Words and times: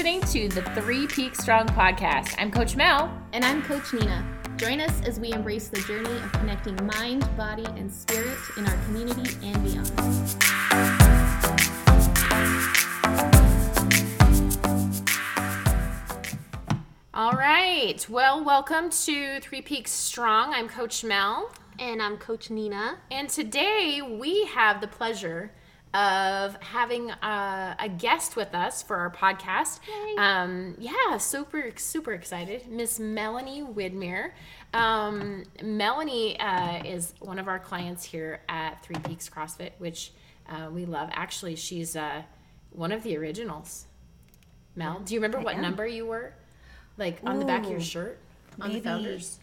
listening 0.00 0.22
to 0.22 0.48
the 0.48 0.62
Three 0.80 1.06
Peaks 1.06 1.40
Strong 1.40 1.66
podcast. 1.68 2.34
I'm 2.38 2.50
Coach 2.50 2.74
Mel. 2.74 3.14
And 3.34 3.44
I'm 3.44 3.62
Coach 3.62 3.92
Nina. 3.92 4.26
Join 4.56 4.80
us 4.80 5.02
as 5.02 5.20
we 5.20 5.30
embrace 5.30 5.68
the 5.68 5.82
journey 5.82 6.08
of 6.08 6.32
connecting 6.32 6.74
mind, 6.86 7.28
body, 7.36 7.66
and 7.76 7.92
spirit 7.92 8.38
in 8.56 8.66
our 8.66 8.76
community 8.84 9.36
and 9.42 9.62
beyond. 9.62 9.90
All 17.12 17.32
right. 17.32 18.06
Well, 18.08 18.42
welcome 18.42 18.88
to 18.88 19.40
Three 19.40 19.60
Peaks 19.60 19.90
Strong. 19.90 20.54
I'm 20.54 20.70
Coach 20.70 21.04
Mel. 21.04 21.52
And 21.78 22.00
I'm 22.00 22.16
Coach 22.16 22.48
Nina. 22.48 23.00
And 23.10 23.28
today 23.28 24.00
we 24.00 24.46
have 24.46 24.80
the 24.80 24.88
pleasure 24.88 25.52
of 25.92 26.54
having 26.62 27.10
a, 27.10 27.76
a 27.80 27.88
guest 27.88 28.36
with 28.36 28.54
us 28.54 28.82
for 28.82 28.96
our 28.96 29.10
podcast. 29.10 29.80
Um, 30.18 30.76
yeah, 30.78 31.18
super, 31.18 31.72
super 31.76 32.12
excited. 32.12 32.68
Miss 32.68 33.00
Melanie 33.00 33.62
Widmer. 33.62 34.30
Um, 34.72 35.42
Melanie 35.62 36.38
uh, 36.38 36.84
is 36.84 37.12
one 37.18 37.40
of 37.40 37.48
our 37.48 37.58
clients 37.58 38.04
here 38.04 38.40
at 38.48 38.84
Three 38.84 38.96
Peaks 39.04 39.28
CrossFit, 39.28 39.72
which 39.78 40.12
uh, 40.48 40.68
we 40.70 40.84
love. 40.84 41.08
Actually, 41.12 41.56
she's 41.56 41.96
uh, 41.96 42.22
one 42.70 42.92
of 42.92 43.02
the 43.02 43.16
originals. 43.16 43.86
Mel, 44.76 45.00
do 45.00 45.14
you 45.14 45.18
remember 45.18 45.40
I 45.40 45.42
what 45.42 45.56
am. 45.56 45.62
number 45.62 45.86
you 45.88 46.06
were? 46.06 46.32
Like 46.96 47.18
on 47.24 47.40
the 47.40 47.44
back 47.44 47.64
of 47.64 47.70
your 47.70 47.80
shirt? 47.80 48.18
On 48.60 48.68
the 48.68 48.74
maybe- 48.74 48.84
founders? 48.84 49.39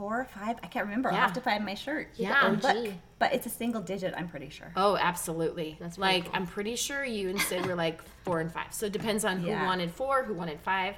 Four 0.00 0.20
or 0.20 0.24
five? 0.24 0.56
I 0.62 0.66
can't 0.66 0.86
remember. 0.86 1.10
Yeah. 1.10 1.16
I'll 1.16 1.20
have 1.24 1.34
to 1.34 1.42
find 1.42 1.62
my 1.62 1.74
shirt. 1.74 2.08
Yeah. 2.16 2.40
OG. 2.46 2.62
But, 2.62 2.88
but 3.18 3.34
it's 3.34 3.44
a 3.44 3.50
single 3.50 3.82
digit, 3.82 4.14
I'm 4.16 4.28
pretty 4.28 4.48
sure. 4.48 4.72
Oh, 4.74 4.96
absolutely. 4.96 5.76
That's 5.78 5.98
like 5.98 6.24
cool. 6.24 6.32
I'm 6.36 6.46
pretty 6.46 6.74
sure 6.74 7.04
you 7.04 7.28
and 7.28 7.38
Sid 7.38 7.66
were 7.66 7.74
like 7.74 8.00
four 8.24 8.40
and 8.40 8.50
five. 8.50 8.72
So 8.72 8.86
it 8.86 8.92
depends 8.92 9.26
on 9.26 9.40
who 9.40 9.48
Yeah. 9.48 9.66
wanted 9.66 9.90
four, 9.90 10.24
who 10.24 10.32
wanted 10.32 10.58
five. 10.62 10.94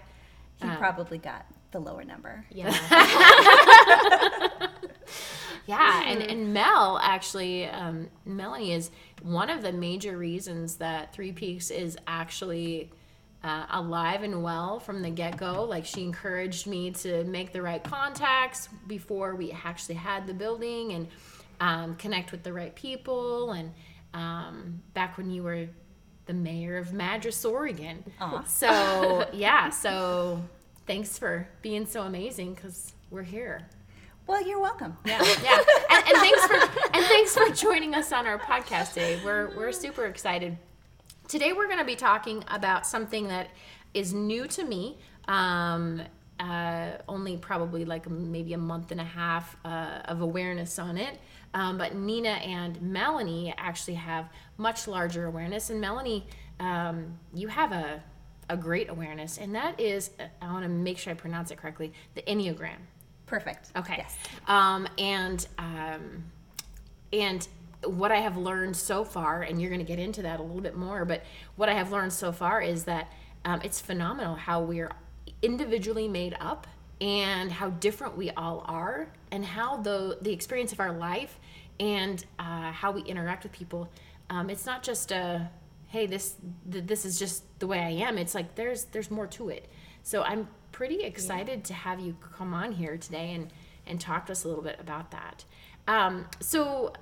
He 0.62 0.68
probably 0.76 1.18
got 1.18 1.46
the 1.72 1.80
lower 1.80 2.04
number. 2.04 2.44
Yeah. 2.52 2.70
Yeah, 5.66 6.02
and, 6.06 6.22
and 6.30 6.52
Mel 6.52 6.98
actually, 7.02 7.66
um, 7.66 8.08
Melanie 8.24 8.72
is 8.72 8.90
one 9.22 9.48
of 9.48 9.62
the 9.62 9.72
major 9.72 10.16
reasons 10.16 10.76
that 10.76 11.12
Three 11.12 11.30
Peaks 11.32 11.70
is 11.70 11.96
actually 12.06 12.90
uh, 13.44 13.66
alive 13.70 14.22
and 14.22 14.42
well 14.42 14.78
from 14.78 15.02
the 15.02 15.10
get 15.10 15.36
go. 15.36 15.64
Like 15.64 15.84
she 15.84 16.02
encouraged 16.02 16.66
me 16.66 16.90
to 16.92 17.24
make 17.24 17.52
the 17.52 17.62
right 17.62 17.82
contacts 17.82 18.68
before 18.86 19.34
we 19.34 19.52
actually 19.64 19.96
had 19.96 20.26
the 20.26 20.34
building 20.34 20.92
and 20.92 21.08
um, 21.60 21.96
connect 21.96 22.32
with 22.32 22.42
the 22.42 22.52
right 22.52 22.74
people. 22.74 23.52
And 23.52 23.72
um, 24.14 24.82
back 24.94 25.16
when 25.16 25.30
you 25.30 25.42
were 25.42 25.66
the 26.26 26.34
mayor 26.34 26.76
of 26.78 26.92
Madras, 26.92 27.44
Oregon. 27.44 28.04
Aw. 28.20 28.42
So 28.46 29.28
yeah, 29.32 29.70
so 29.70 30.42
thanks 30.86 31.18
for 31.18 31.48
being 31.62 31.86
so 31.86 32.02
amazing 32.02 32.54
because 32.54 32.92
we're 33.10 33.22
here. 33.22 33.68
Well, 34.26 34.46
you're 34.46 34.60
welcome. 34.60 34.96
Yeah, 35.04 35.20
yeah. 35.42 35.62
And, 35.90 36.08
and 36.08 36.16
thanks 36.18 36.46
for 36.46 36.54
and 36.54 37.04
thanks 37.06 37.34
for 37.36 37.50
joining 37.50 37.94
us 37.94 38.12
on 38.12 38.26
our 38.26 38.38
podcast 38.38 38.90
today. 38.90 39.20
We're 39.24 39.54
we're 39.56 39.72
super 39.72 40.06
excited. 40.06 40.56
Today 41.28 41.52
we're 41.52 41.66
going 41.66 41.78
to 41.78 41.84
be 41.84 41.96
talking 41.96 42.44
about 42.48 42.86
something 42.86 43.28
that 43.28 43.48
is 43.94 44.12
new 44.12 44.46
to 44.48 44.64
me. 44.64 44.98
Um, 45.28 46.02
uh, 46.40 46.98
only 47.08 47.36
probably 47.36 47.84
like 47.84 48.10
maybe 48.10 48.52
a 48.52 48.58
month 48.58 48.90
and 48.90 49.00
a 49.00 49.04
half 49.04 49.56
uh, 49.64 50.00
of 50.06 50.20
awareness 50.20 50.78
on 50.78 50.98
it. 50.98 51.18
Um, 51.54 51.78
but 51.78 51.94
Nina 51.94 52.30
and 52.30 52.80
Melanie 52.82 53.54
actually 53.56 53.94
have 53.94 54.28
much 54.56 54.88
larger 54.88 55.26
awareness. 55.26 55.70
And 55.70 55.80
Melanie, 55.80 56.26
um, 56.58 57.18
you 57.32 57.48
have 57.48 57.72
a 57.72 58.02
a 58.48 58.56
great 58.56 58.90
awareness, 58.90 59.38
and 59.38 59.54
that 59.54 59.80
is 59.80 60.10
I 60.40 60.52
want 60.52 60.64
to 60.64 60.68
make 60.68 60.98
sure 60.98 61.12
I 61.12 61.16
pronounce 61.16 61.50
it 61.50 61.58
correctly. 61.58 61.92
The 62.14 62.22
Enneagram. 62.22 62.76
Perfect. 63.26 63.70
Okay. 63.76 63.94
Yes. 63.96 64.16
Um, 64.46 64.86
and 64.98 65.46
um, 65.58 66.24
and 67.12 67.46
what 67.84 68.12
I 68.12 68.16
have 68.16 68.36
learned 68.36 68.76
so 68.76 69.04
far, 69.04 69.42
and 69.42 69.60
you're 69.60 69.70
going 69.70 69.84
to 69.84 69.86
get 69.86 69.98
into 69.98 70.22
that 70.22 70.40
a 70.40 70.42
little 70.42 70.60
bit 70.60 70.76
more, 70.76 71.04
but 71.04 71.24
what 71.56 71.68
I 71.68 71.74
have 71.74 71.90
learned 71.90 72.12
so 72.12 72.32
far 72.32 72.60
is 72.60 72.84
that 72.84 73.12
um, 73.44 73.60
it's 73.64 73.80
phenomenal 73.80 74.36
how 74.36 74.62
we're 74.62 74.92
individually 75.42 76.08
made 76.08 76.36
up 76.40 76.66
and 77.00 77.50
how 77.50 77.70
different 77.70 78.16
we 78.16 78.30
all 78.30 78.64
are, 78.66 79.08
and 79.32 79.44
how 79.44 79.76
the 79.78 80.18
the 80.22 80.32
experience 80.32 80.72
of 80.72 80.78
our 80.78 80.92
life 80.92 81.38
and 81.80 82.24
uh, 82.38 82.70
how 82.70 82.92
we 82.92 83.02
interact 83.02 83.42
with 83.42 83.52
people. 83.52 83.90
Um, 84.30 84.48
it's 84.50 84.66
not 84.66 84.82
just 84.82 85.10
a 85.10 85.50
hey 85.88 86.06
this 86.06 86.36
th- 86.70 86.86
this 86.86 87.04
is 87.04 87.18
just 87.18 87.42
the 87.58 87.66
way 87.66 87.80
I 87.80 87.90
am. 88.06 88.18
It's 88.18 88.34
like 88.34 88.54
there's 88.54 88.84
there's 88.84 89.10
more 89.10 89.26
to 89.28 89.48
it. 89.48 89.68
So 90.02 90.22
I'm 90.22 90.48
pretty 90.70 91.02
excited 91.02 91.64
to 91.64 91.74
have 91.74 92.00
you 92.00 92.16
come 92.36 92.54
on 92.54 92.72
here 92.72 92.96
today 92.96 93.34
and 93.34 93.52
and 93.86 94.00
talk 94.00 94.26
to 94.26 94.32
us 94.32 94.44
a 94.44 94.48
little 94.48 94.62
bit 94.62 94.78
about 94.78 95.10
that. 95.10 95.44
Um, 95.88 96.26
so 96.40 96.92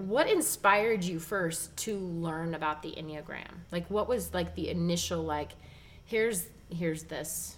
what 0.00 0.28
inspired 0.28 1.04
you 1.04 1.18
first 1.18 1.76
to 1.76 1.96
learn 1.98 2.54
about 2.54 2.82
the 2.82 2.90
enneagram 2.92 3.50
like 3.72 3.88
what 3.90 4.08
was 4.08 4.32
like 4.34 4.54
the 4.54 4.68
initial 4.68 5.22
like 5.22 5.52
here's 6.04 6.46
here's 6.70 7.04
this 7.04 7.56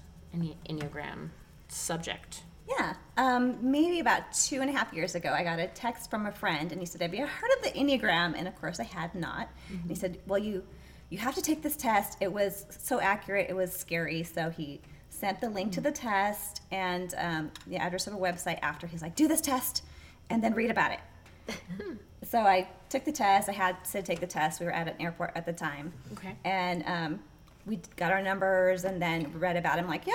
enneagram 0.69 1.29
subject 1.69 2.43
Yeah. 2.69 2.95
Um, 3.17 3.59
maybe 3.61 4.01
about 4.01 4.33
two 4.33 4.61
and 4.61 4.71
a 4.71 4.73
half 4.73 4.93
years 4.95 5.15
ago, 5.15 5.31
I 5.33 5.43
got 5.43 5.59
a 5.59 5.67
text 5.67 6.09
from 6.09 6.27
a 6.27 6.33
friend, 6.33 6.71
and 6.73 6.81
he 6.81 6.87
said, 6.87 7.03
"Have 7.03 7.13
you 7.13 7.27
heard 7.27 7.51
of 7.59 7.65
the 7.65 7.71
Enneagram?" 7.71 8.35
And 8.37 8.47
of 8.49 8.59
course, 8.61 8.79
I 8.81 8.85
had 8.85 9.15
not. 9.15 9.49
And 9.69 9.89
he 9.89 9.95
said, 9.95 10.19
"Well, 10.27 10.39
you 10.39 10.63
you 11.11 11.19
have 11.19 11.35
to 11.35 11.43
take 11.43 11.61
this 11.63 11.77
test. 11.77 12.17
It 12.21 12.33
was 12.33 12.65
so 12.71 13.01
accurate. 13.01 13.51
It 13.51 13.57
was 13.57 13.73
scary." 13.73 14.23
So 14.23 14.49
he 14.49 14.81
sent 15.11 15.41
the 15.41 15.51
link 15.51 15.73
to 15.73 15.81
the 15.81 15.91
test 15.93 16.63
and 16.71 17.15
um, 17.19 17.51
the 17.67 17.77
address 17.77 18.07
of 18.07 18.15
a 18.15 18.17
website. 18.17 18.59
After 18.63 18.87
he's 18.87 19.03
like, 19.03 19.17
"Do 19.17 19.29
this 19.29 19.41
test, 19.41 19.83
and 20.31 20.43
then 20.43 20.55
read 20.55 20.71
about 20.71 20.93
it." 20.93 21.01
so 22.23 22.41
I 22.41 22.69
took 22.89 23.05
the 23.05 23.13
test. 23.13 23.49
I 23.49 23.53
had 23.53 23.85
to 23.87 24.03
take 24.03 24.21
the 24.21 24.27
test. 24.27 24.61
We 24.61 24.67
were 24.67 24.73
at 24.73 24.89
an 24.89 24.95
airport 25.01 25.33
at 25.35 25.47
the 25.47 25.53
time. 25.53 25.93
Okay. 26.13 26.37
And 26.45 26.85
um, 26.87 27.21
we 27.67 27.81
got 27.97 28.13
our 28.13 28.23
numbers 28.23 28.85
and 28.85 29.01
then 29.01 29.33
read 29.39 29.57
about 29.57 29.79
it. 29.79 29.83
I'm 29.83 29.89
like, 29.89 30.07
yeah, 30.07 30.15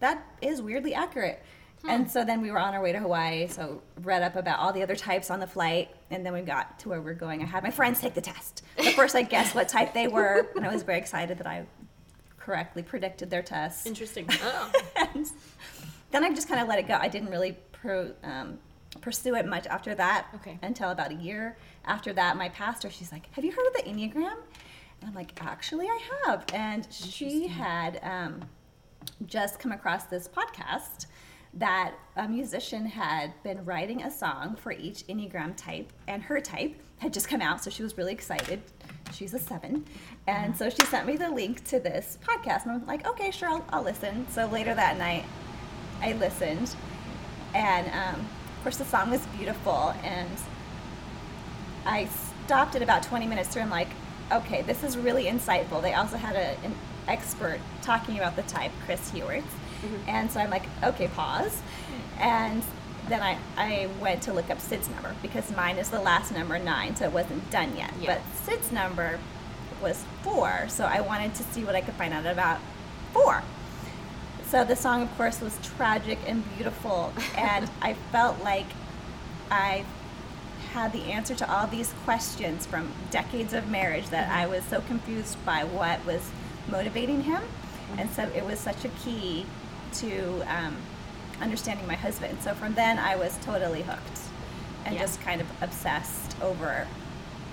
that 0.00 0.24
is 0.40 0.62
weirdly 0.62 0.94
accurate. 0.94 1.42
And 1.86 2.10
so 2.10 2.24
then 2.24 2.40
we 2.40 2.50
were 2.50 2.58
on 2.58 2.74
our 2.74 2.82
way 2.82 2.92
to 2.92 2.98
Hawaii. 2.98 3.46
So 3.46 3.82
read 4.02 4.22
up 4.22 4.36
about 4.36 4.58
all 4.58 4.72
the 4.72 4.82
other 4.82 4.96
types 4.96 5.30
on 5.30 5.38
the 5.38 5.46
flight. 5.46 5.90
And 6.10 6.26
then 6.26 6.32
we 6.32 6.40
got 6.40 6.78
to 6.80 6.88
where 6.88 7.00
we're 7.00 7.14
going. 7.14 7.42
I 7.42 7.46
had 7.46 7.62
my 7.62 7.70
friends 7.70 8.00
take 8.00 8.14
the 8.14 8.20
test. 8.20 8.62
But 8.76 8.94
first 8.94 9.14
I 9.14 9.22
guessed 9.22 9.54
what 9.54 9.68
type 9.68 9.94
they 9.94 10.08
were. 10.08 10.48
And 10.56 10.66
I 10.66 10.72
was 10.72 10.82
very 10.82 10.98
excited 10.98 11.38
that 11.38 11.46
I 11.46 11.66
correctly 12.38 12.82
predicted 12.82 13.30
their 13.30 13.42
test. 13.42 13.86
interesting 13.86 14.28
And 14.96 15.30
then 16.10 16.24
I 16.24 16.30
just 16.30 16.48
kind 16.48 16.60
of 16.60 16.66
let 16.66 16.78
it 16.78 16.88
go. 16.88 16.94
I 16.94 17.08
didn't 17.08 17.30
really 17.30 17.56
pro, 17.70 18.12
um, 18.24 18.58
pursue 19.00 19.34
it 19.34 19.46
much 19.46 19.66
after 19.66 19.94
that 19.94 20.26
Okay. 20.36 20.58
until 20.62 20.90
about 20.90 21.10
a 21.12 21.14
year 21.16 21.56
after 21.84 22.12
that. 22.12 22.36
My 22.36 22.48
pastor, 22.50 22.90
she's 22.90 23.12
like, 23.12 23.32
"Have 23.34 23.44
you 23.44 23.52
heard 23.52 23.66
of 23.66 23.74
the 23.74 23.82
Enneagram?" 23.90 24.36
And 25.00 25.08
I'm 25.08 25.14
like, 25.14 25.32
"Actually, 25.42 25.86
I 25.86 25.98
have." 26.26 26.44
And 26.52 26.86
she 26.92 27.46
had 27.48 28.00
um, 28.02 28.40
just 29.26 29.58
come 29.58 29.72
across 29.72 30.04
this 30.04 30.28
podcast 30.28 31.06
that 31.54 31.94
a 32.16 32.28
musician 32.28 32.84
had 32.86 33.32
been 33.42 33.64
writing 33.64 34.02
a 34.02 34.10
song 34.10 34.54
for 34.56 34.72
each 34.72 35.06
Enneagram 35.06 35.56
type, 35.56 35.92
and 36.06 36.22
her 36.22 36.40
type 36.40 36.74
had 36.98 37.12
just 37.12 37.28
come 37.28 37.40
out, 37.40 37.62
so 37.62 37.70
she 37.70 37.82
was 37.82 37.96
really 37.96 38.12
excited. 38.12 38.60
She's 39.14 39.32
a 39.32 39.38
seven. 39.38 39.86
And 40.26 40.54
so 40.56 40.68
she 40.68 40.82
sent 40.86 41.06
me 41.06 41.16
the 41.16 41.30
link 41.30 41.64
to 41.68 41.80
this 41.80 42.18
podcast, 42.22 42.64
and 42.64 42.72
I'm 42.72 42.86
like, 42.86 43.06
okay, 43.08 43.30
sure, 43.30 43.48
I'll, 43.48 43.64
I'll 43.70 43.82
listen. 43.82 44.26
So 44.28 44.46
later 44.46 44.74
that 44.74 44.98
night, 44.98 45.24
I 46.02 46.12
listened, 46.12 46.74
and 47.54 47.86
um, 47.88 48.26
of 48.58 48.64
course, 48.64 48.76
the 48.76 48.84
song 48.84 49.10
was 49.10 49.24
beautiful, 49.38 49.94
and 50.02 50.28
I 51.86 52.08
stopped 52.44 52.74
at 52.74 52.82
about 52.82 53.04
20 53.04 53.28
minutes 53.28 53.48
through. 53.50 53.62
I'm 53.62 53.70
like, 53.70 53.86
okay, 54.32 54.62
this 54.62 54.82
is 54.82 54.98
really 54.98 55.26
insightful. 55.26 55.80
They 55.80 55.94
also 55.94 56.16
had 56.16 56.34
a, 56.34 56.58
an 56.66 56.74
expert 57.06 57.60
talking 57.82 58.18
about 58.18 58.34
the 58.34 58.42
type, 58.42 58.72
Chris 58.84 59.12
Heuertz. 59.12 59.42
Mm-hmm. 59.42 60.08
And 60.08 60.28
so 60.28 60.40
I'm 60.40 60.50
like, 60.50 60.64
okay, 60.82 61.06
pause. 61.06 61.62
And 62.18 62.64
then 63.08 63.22
I, 63.22 63.38
I 63.56 63.88
went 64.00 64.22
to 64.22 64.32
look 64.32 64.50
up 64.50 64.60
Sid's 64.60 64.90
number 64.90 65.14
because 65.22 65.54
mine 65.54 65.76
is 65.76 65.90
the 65.90 66.00
last 66.00 66.32
number 66.32 66.58
nine, 66.58 66.96
so 66.96 67.04
it 67.04 67.12
wasn't 67.12 67.48
done 67.52 67.76
yet. 67.76 67.92
Yeah. 68.00 68.14
But 68.16 68.36
Sid's 68.44 68.72
number 68.72 69.20
was 69.80 70.04
four, 70.24 70.66
so 70.68 70.84
I 70.84 71.00
wanted 71.00 71.36
to 71.36 71.44
see 71.44 71.62
what 71.62 71.76
I 71.76 71.80
could 71.80 71.94
find 71.94 72.12
out 72.12 72.26
about 72.26 72.58
four. 73.12 73.44
So 74.50 74.64
the 74.64 74.76
song, 74.76 75.02
of 75.02 75.14
course, 75.16 75.40
was 75.40 75.58
tragic 75.76 76.18
and 76.26 76.42
beautiful, 76.56 77.12
and 77.36 77.70
I 77.82 77.94
felt 78.12 78.42
like 78.42 78.66
I 79.50 79.84
had 80.72 80.92
the 80.92 81.02
answer 81.12 81.34
to 81.34 81.50
all 81.52 81.66
these 81.66 81.92
questions 82.04 82.66
from 82.66 82.90
decades 83.10 83.52
of 83.52 83.68
marriage 83.68 84.08
that 84.08 84.30
I 84.30 84.46
was 84.46 84.64
so 84.64 84.80
confused 84.82 85.42
by 85.44 85.64
what 85.64 86.04
was 86.06 86.30
motivating 86.70 87.22
him. 87.22 87.42
And 87.96 88.10
so 88.10 88.22
it 88.34 88.44
was 88.44 88.58
such 88.58 88.84
a 88.84 88.88
key 89.04 89.46
to 89.94 90.42
um, 90.46 90.76
understanding 91.40 91.86
my 91.86 91.94
husband. 91.94 92.38
So 92.42 92.52
from 92.54 92.74
then, 92.74 92.98
I 92.98 93.16
was 93.16 93.38
totally 93.42 93.82
hooked 93.82 94.20
and 94.84 94.94
Yeah. 94.94 95.02
just 95.02 95.20
kind 95.22 95.40
of 95.40 95.46
obsessed 95.62 96.36
over 96.42 96.86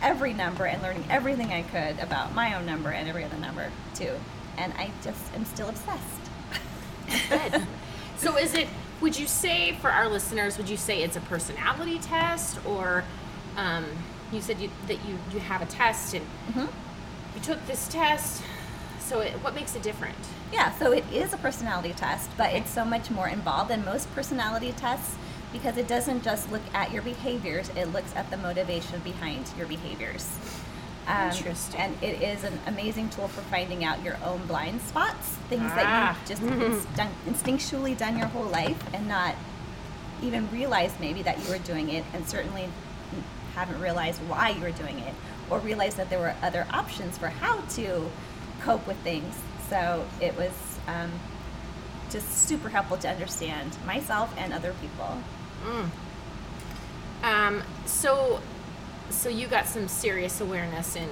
every 0.02 0.34
number 0.34 0.66
and 0.66 0.82
learning 0.82 1.06
everything 1.10 1.52
I 1.54 1.62
could 1.64 2.00
about 2.04 2.34
my 2.36 2.54
own 2.56 2.66
number 2.66 2.90
and 2.90 3.08
every 3.08 3.24
other 3.24 3.38
number 3.38 3.72
too. 3.96 4.12
and 4.58 4.72
I 4.78 4.90
just 5.04 5.34
am 5.36 5.44
still 5.46 5.68
obsessed. 5.68 6.25
Good. 7.30 7.66
so 8.18 8.38
is 8.38 8.54
it? 8.54 8.68
Would 9.02 9.20
you 9.20 9.28
say 9.28 9.74
for 9.74 9.90
our 9.90 10.08
listeners? 10.08 10.58
Would 10.58 10.70
you 10.70 10.78
say 10.78 11.04
it's 11.04 11.18
a 11.18 11.22
personality 11.22 12.00
test, 12.00 12.60
or 12.66 13.04
um, 13.58 13.86
you 14.32 14.42
said 14.42 14.60
you, 14.60 14.70
that 14.88 15.06
you 15.06 15.18
you 15.34 15.40
have 15.40 15.62
a 15.62 15.66
test 15.66 16.14
and 16.14 16.26
you 16.56 17.42
took 17.42 17.66
this 17.68 17.88
test? 17.88 18.42
So 19.00 19.20
it, 19.20 19.34
what 19.44 19.54
makes 19.54 19.76
it 19.76 19.84
different? 19.84 20.18
Yeah, 20.52 20.72
so 20.80 20.92
it 20.92 21.04
is 21.14 21.34
a 21.34 21.38
personality 21.38 21.94
test, 21.94 22.30
but 22.38 22.54
it's 22.54 22.72
so 22.72 22.84
much 22.84 23.12
more 23.12 23.28
involved 23.28 23.70
than 23.70 23.86
most 23.86 24.14
personality 24.16 24.74
tests 24.78 25.16
because 25.54 25.78
it 25.78 25.88
doesn't 25.88 26.24
just 26.24 26.52
look 26.52 26.62
at 26.74 26.92
your 26.92 27.02
behaviors, 27.02 27.70
it 27.78 27.86
looks 27.94 28.14
at 28.16 28.30
the 28.30 28.38
motivation 28.38 29.00
behind 29.00 29.46
your 29.58 29.68
behaviors. 29.68 30.38
Um, 31.08 31.30
Interesting. 31.32 31.80
And 31.80 32.04
it 32.04 32.22
is 32.22 32.44
an 32.44 32.58
amazing 32.68 33.10
tool 33.10 33.28
for 33.28 33.42
finding 33.42 33.84
out 33.84 34.04
your 34.04 34.18
own 34.24 34.46
blind 34.48 34.82
spots, 34.82 35.28
things 35.50 35.64
Ah. 35.74 35.76
that 35.76 36.18
you've 36.18 36.28
just 36.40 36.42
inst- 36.42 36.96
done, 36.96 37.10
instinctually 37.28 37.96
done 37.98 38.18
your 38.18 38.28
whole 38.28 38.46
life 38.46 38.82
and 38.94 39.08
not 39.08 39.36
even 40.24 40.50
realized 40.52 41.00
maybe 41.00 41.22
that 41.22 41.38
you 41.44 41.50
were 41.52 41.60
doing 41.60 41.90
it, 41.90 42.04
and 42.14 42.28
certainly 42.28 42.70
haven't 43.54 43.80
realized 43.80 44.20
why 44.28 44.50
you 44.50 44.62
were 44.62 44.72
doing 44.72 44.98
it, 45.00 45.14
or 45.50 45.60
realized 45.60 45.98
that 45.98 46.10
there 46.10 46.20
were 46.20 46.34
other 46.42 46.66
options 46.74 47.18
for 47.18 47.28
how 47.30 47.58
to 47.76 48.10
cope 48.64 48.86
with 48.88 48.98
things. 49.00 49.36
So 49.70 50.06
it 50.20 50.36
was 50.38 50.52
um, 50.88 51.12
just 52.10 52.48
super 52.48 52.70
helpful 52.70 52.98
to 52.98 53.10
understand 53.10 53.78
myself 53.86 54.34
and 54.38 54.54
other 54.54 54.74
people. 54.82 55.18
Um, 57.24 57.62
so 57.86 58.40
so 59.10 59.30
you 59.30 59.48
got 59.48 59.68
some 59.68 59.88
serious 59.88 60.42
awareness 60.42 60.96
in 60.96 61.10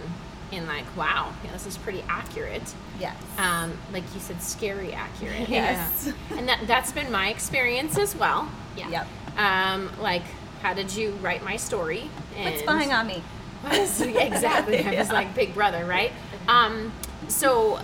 in 0.51 0.67
like 0.67 0.85
wow, 0.95 1.33
yeah, 1.43 1.51
this 1.51 1.65
is 1.65 1.77
pretty 1.77 2.03
accurate. 2.07 2.73
Yes. 2.99 3.15
Um, 3.37 3.73
like 3.91 4.03
you 4.13 4.19
said, 4.19 4.41
scary 4.41 4.93
accurate. 4.93 5.49
Yes. 5.49 6.07
Yeah. 6.29 6.37
And 6.37 6.47
that 6.47 6.61
that's 6.67 6.91
been 6.91 7.11
my 7.11 7.29
experience 7.29 7.97
as 7.97 8.15
well. 8.15 8.49
Yeah. 8.77 8.89
Yep. 8.89 9.07
Um, 9.37 9.91
like, 9.99 10.23
how 10.61 10.73
did 10.73 10.95
you 10.95 11.11
write 11.21 11.43
my 11.43 11.55
story? 11.55 12.09
What's 12.35 12.51
And- 12.51 12.59
spying 12.59 12.93
on 12.93 13.07
me? 13.07 13.23
was 13.63 14.01
exactly. 14.01 14.83
I 14.83 14.99
was 14.99 15.09
like 15.09 15.33
Big 15.33 15.53
Brother, 15.53 15.85
right? 15.85 16.11
Um, 16.49 16.91
so 17.29 17.77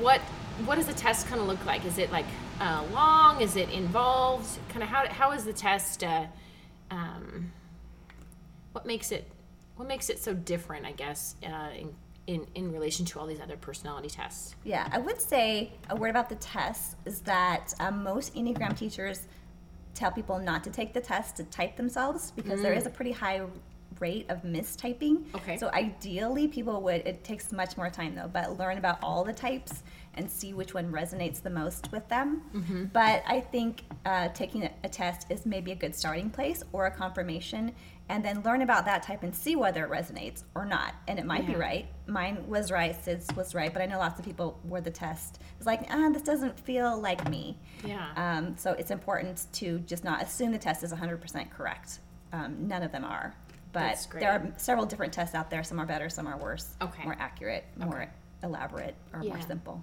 what 0.00 0.20
what 0.64 0.76
does 0.76 0.86
the 0.86 0.92
test 0.94 1.26
kind 1.26 1.40
of 1.40 1.48
look 1.48 1.64
like? 1.66 1.84
Is 1.84 1.98
it 1.98 2.12
like 2.12 2.26
uh, 2.60 2.84
long? 2.92 3.40
Is 3.40 3.56
it 3.56 3.68
involved? 3.70 4.48
Kind 4.68 4.82
of 4.84 4.88
how 4.88 5.08
how 5.08 5.32
is 5.32 5.44
the 5.44 5.52
test? 5.52 6.04
Uh, 6.04 6.26
um, 6.90 7.52
what 8.72 8.86
makes 8.86 9.10
it 9.10 9.24
what 9.76 9.88
makes 9.88 10.10
it 10.10 10.18
so 10.18 10.34
different? 10.34 10.86
I 10.86 10.92
guess 10.92 11.36
uh, 11.46 11.70
in, 11.76 11.94
in 12.26 12.46
in 12.54 12.72
relation 12.72 13.04
to 13.06 13.20
all 13.20 13.26
these 13.26 13.40
other 13.40 13.56
personality 13.56 14.08
tests. 14.08 14.54
Yeah, 14.64 14.88
I 14.92 14.98
would 14.98 15.20
say 15.20 15.72
a 15.90 15.96
word 15.96 16.10
about 16.10 16.28
the 16.28 16.36
test 16.36 16.96
is 17.04 17.20
that 17.22 17.74
um, 17.80 18.02
most 18.02 18.34
Enneagram 18.34 18.76
teachers 18.76 19.26
tell 19.94 20.10
people 20.10 20.38
not 20.38 20.64
to 20.64 20.70
take 20.70 20.92
the 20.92 21.00
test 21.00 21.36
to 21.36 21.44
type 21.44 21.76
themselves 21.76 22.32
because 22.32 22.60
there 22.60 22.74
is 22.74 22.86
a 22.86 22.90
pretty 22.90 23.12
high 23.12 23.42
rate 24.00 24.26
of 24.28 24.42
mistyping. 24.42 25.24
Okay. 25.34 25.56
So 25.56 25.70
ideally, 25.72 26.48
people 26.48 26.80
would, 26.82 27.06
it 27.06 27.24
takes 27.24 27.52
much 27.52 27.76
more 27.76 27.90
time 27.90 28.14
though, 28.14 28.28
but 28.32 28.58
learn 28.58 28.78
about 28.78 28.98
all 29.02 29.24
the 29.24 29.32
types 29.32 29.82
and 30.14 30.30
see 30.30 30.52
which 30.52 30.74
one 30.74 30.90
resonates 30.92 31.42
the 31.42 31.50
most 31.50 31.90
with 31.92 32.08
them. 32.08 32.42
But 32.92 33.22
I 33.26 33.40
think 33.40 33.82
uh, 34.04 34.28
taking 34.28 34.68
a 34.82 34.88
test 34.88 35.26
is 35.30 35.46
maybe 35.46 35.72
a 35.72 35.74
good 35.74 35.94
starting 35.94 36.30
place 36.30 36.62
or 36.72 36.86
a 36.86 36.90
confirmation. 36.90 37.72
And 38.08 38.22
then 38.22 38.42
learn 38.42 38.60
about 38.60 38.84
that 38.84 39.02
type 39.02 39.22
and 39.22 39.34
see 39.34 39.56
whether 39.56 39.82
it 39.84 39.90
resonates 39.90 40.44
or 40.54 40.66
not. 40.66 40.94
And 41.08 41.18
it 41.18 41.24
might 41.24 41.46
be 41.46 41.54
right. 41.54 41.86
Mine 42.06 42.46
was 42.46 42.70
right, 42.70 42.94
Sid's 43.02 43.34
was 43.34 43.54
right, 43.54 43.72
but 43.72 43.80
I 43.80 43.86
know 43.86 43.98
lots 43.98 44.18
of 44.18 44.26
people 44.26 44.60
where 44.62 44.82
the 44.82 44.90
test 44.90 45.40
is 45.58 45.64
like, 45.64 45.86
ah, 45.90 46.10
this 46.10 46.20
doesn't 46.20 46.58
feel 46.60 47.00
like 47.00 47.28
me. 47.30 47.56
Yeah. 47.82 48.10
Um, 48.16 48.56
so 48.58 48.72
it's 48.72 48.90
important 48.90 49.46
to 49.54 49.78
just 49.80 50.04
not 50.04 50.22
assume 50.22 50.52
the 50.52 50.58
test 50.58 50.82
is 50.82 50.92
100% 50.92 51.50
correct. 51.50 52.00
Um, 52.34 52.68
none 52.68 52.82
of 52.82 52.92
them 52.92 53.04
are. 53.04 53.34
But 53.72 54.06
there 54.12 54.30
are 54.30 54.52
several 54.56 54.86
different 54.86 55.12
tests 55.12 55.34
out 55.34 55.50
there. 55.50 55.64
Some 55.64 55.80
are 55.80 55.86
better, 55.86 56.08
some 56.08 56.26
are 56.26 56.36
worse. 56.36 56.74
Okay. 56.80 57.04
More 57.04 57.16
accurate, 57.18 57.64
more 57.76 58.08
elaborate, 58.42 58.94
or 59.12 59.20
more 59.20 59.40
simple. 59.40 59.82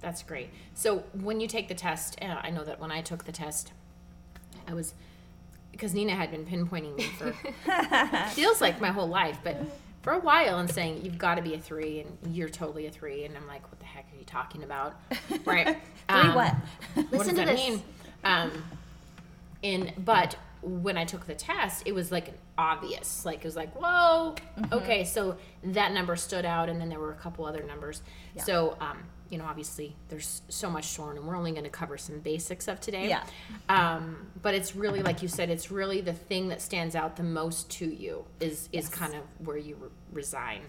That's 0.00 0.22
great. 0.22 0.50
So 0.74 0.98
when 1.14 1.40
you 1.40 1.48
take 1.48 1.68
the 1.68 1.74
test, 1.74 2.18
uh, 2.22 2.36
I 2.40 2.50
know 2.50 2.64
that 2.64 2.78
when 2.78 2.92
I 2.92 3.00
took 3.00 3.24
the 3.24 3.32
test, 3.32 3.72
I 4.68 4.74
was 4.74 4.94
because 5.76 5.94
Nina 5.94 6.14
had 6.14 6.30
been 6.30 6.46
pinpointing 6.46 6.96
me 6.96 7.04
for 7.04 7.32
feels 8.30 8.60
like 8.60 8.80
my 8.80 8.88
whole 8.88 9.08
life, 9.08 9.38
but 9.44 9.56
for 10.02 10.12
a 10.14 10.18
while 10.20 10.58
and 10.58 10.70
saying 10.70 11.00
you've 11.04 11.18
got 11.18 11.34
to 11.34 11.42
be 11.42 11.54
a 11.54 11.58
three 11.58 12.00
and 12.00 12.34
you're 12.34 12.48
totally 12.48 12.86
a 12.86 12.90
three, 12.90 13.24
and 13.24 13.36
I'm 13.36 13.46
like, 13.46 13.62
what 13.70 13.78
the 13.80 13.84
heck 13.86 14.06
are 14.12 14.18
you 14.18 14.24
talking 14.24 14.62
about? 14.62 14.94
Right? 15.44 15.66
Three 15.66 15.76
Um, 16.08 16.34
what? 16.34 16.54
what 16.94 17.12
Listen 17.12 17.34
does 17.34 17.44
to 17.48 17.54
this. 17.56 17.68
mean? 17.68 17.82
Um, 18.24 18.50
in 19.62 19.92
but 19.98 20.36
when 20.62 20.96
I 20.96 21.04
took 21.04 21.26
the 21.26 21.34
test, 21.34 21.82
it 21.86 21.92
was 21.92 22.10
like 22.10 22.32
obvious. 22.58 23.24
Like 23.24 23.38
it 23.38 23.44
was 23.44 23.56
like, 23.56 23.72
whoa, 23.80 24.34
Mm-hmm. 24.58 24.72
okay. 24.74 25.04
So 25.04 25.36
that 25.64 25.92
number 25.92 26.16
stood 26.16 26.44
out, 26.44 26.68
and 26.68 26.80
then 26.80 26.88
there 26.88 26.98
were 27.00 27.12
a 27.12 27.16
couple 27.16 27.44
other 27.44 27.62
numbers. 27.62 28.02
Yeah. 28.34 28.42
So 28.42 28.76
um, 28.80 28.98
you 29.30 29.38
know, 29.38 29.44
obviously, 29.44 29.96
there's 30.08 30.42
so 30.48 30.70
much 30.70 30.84
shown, 30.88 31.16
and 31.16 31.26
we're 31.26 31.36
only 31.36 31.52
going 31.52 31.64
to 31.64 31.70
cover 31.70 31.98
some 31.98 32.20
basics 32.20 32.68
of 32.68 32.80
today. 32.80 33.08
Yeah. 33.08 33.22
Um, 33.68 34.28
but 34.42 34.54
it's 34.54 34.76
really 34.76 35.02
like 35.02 35.22
you 35.22 35.28
said, 35.28 35.50
it's 35.50 35.70
really 35.70 36.00
the 36.00 36.12
thing 36.12 36.48
that 36.48 36.62
stands 36.62 36.94
out 36.94 37.16
the 37.16 37.22
most 37.22 37.70
to 37.72 37.86
you 37.86 38.24
is 38.40 38.68
is 38.72 38.86
Yes. 38.86 38.88
kind 38.88 39.14
of 39.14 39.22
where 39.46 39.56
you 39.56 39.76
re- 39.76 39.88
resign. 40.12 40.62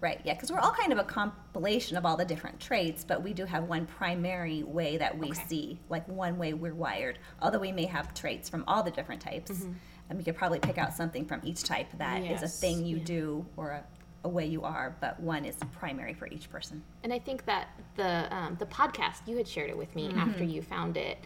Right, 0.00 0.20
yeah, 0.24 0.34
because 0.34 0.50
we're 0.50 0.58
all 0.58 0.72
kind 0.72 0.92
of 0.92 0.98
a 0.98 1.04
compilation 1.04 1.96
of 1.96 2.04
all 2.04 2.16
the 2.16 2.24
different 2.24 2.58
traits, 2.58 3.04
but 3.04 3.22
we 3.22 3.32
do 3.32 3.44
have 3.44 3.64
one 3.68 3.86
primary 3.86 4.64
way 4.64 4.96
that 4.96 5.16
we 5.16 5.28
Okay. 5.30 5.42
see, 5.46 5.78
like 5.88 6.06
one 6.08 6.38
way 6.38 6.54
we're 6.54 6.74
wired. 6.74 7.18
Although 7.40 7.60
we 7.60 7.70
may 7.70 7.84
have 7.86 8.12
traits 8.12 8.48
from 8.48 8.64
all 8.66 8.82
the 8.82 8.90
different 8.90 9.20
types, 9.20 9.52
Mm-hmm. 9.52 9.72
and 10.10 10.18
we 10.18 10.24
could 10.24 10.34
probably 10.36 10.58
pick 10.58 10.76
out 10.76 10.92
something 10.92 11.24
from 11.24 11.40
each 11.44 11.62
type 11.62 11.86
that 11.98 12.20
is 12.24 12.42
a 12.42 12.48
thing 12.48 12.84
you 12.84 12.96
yeah. 12.98 13.04
do 13.04 13.46
or 13.56 13.70
a 13.70 13.84
way 14.28 14.46
you 14.46 14.62
are, 14.62 14.96
but 15.00 15.18
one 15.20 15.44
is 15.44 15.56
primary 15.72 16.14
for 16.14 16.26
each 16.28 16.50
person. 16.50 16.82
And 17.02 17.12
I 17.12 17.18
think 17.18 17.44
that 17.46 17.68
the 17.96 18.34
um, 18.34 18.56
the 18.58 18.66
podcast 18.66 19.26
you 19.26 19.36
had 19.36 19.48
shared 19.48 19.70
it 19.70 19.76
with 19.76 19.94
me 19.96 20.10
after 20.16 20.44
you 20.44 20.62
found 20.62 20.96
it. 20.96 21.18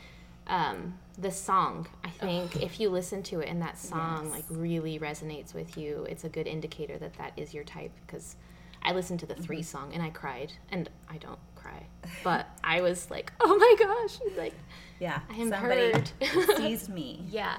Um, 0.48 0.96
the 1.18 1.30
song, 1.32 1.88
I 2.04 2.10
think, 2.10 2.62
if 2.62 2.78
you 2.78 2.88
listen 2.90 3.22
to 3.24 3.40
it 3.40 3.48
and 3.48 3.60
that 3.62 3.78
song 3.78 4.24
Yes. 4.26 4.32
like 4.32 4.44
really 4.50 4.98
resonates 4.98 5.54
with 5.54 5.76
you, 5.76 6.06
it's 6.08 6.22
a 6.24 6.28
good 6.28 6.46
indicator 6.46 6.98
that 6.98 7.14
that 7.14 7.32
is 7.36 7.52
your 7.52 7.64
type. 7.64 7.90
Because 8.06 8.36
I 8.82 8.92
listened 8.92 9.20
to 9.20 9.26
the 9.26 9.34
three 9.34 9.62
song 9.62 9.90
and 9.92 10.02
I 10.02 10.10
cried, 10.10 10.52
and 10.70 10.88
I 11.10 11.16
don't 11.16 11.38
cry, 11.56 11.86
but 12.22 12.46
I 12.62 12.80
was 12.80 13.10
like, 13.10 13.32
oh 13.40 13.56
my 13.56 13.74
gosh, 13.78 14.18
like 14.36 14.54
Yeah, 15.00 15.18
I 15.28 15.34
am 15.34 15.48
somebody 15.50 15.92
heard. 15.92 16.10
sees 16.56 16.88
me. 16.98 17.24
yeah, 17.28 17.56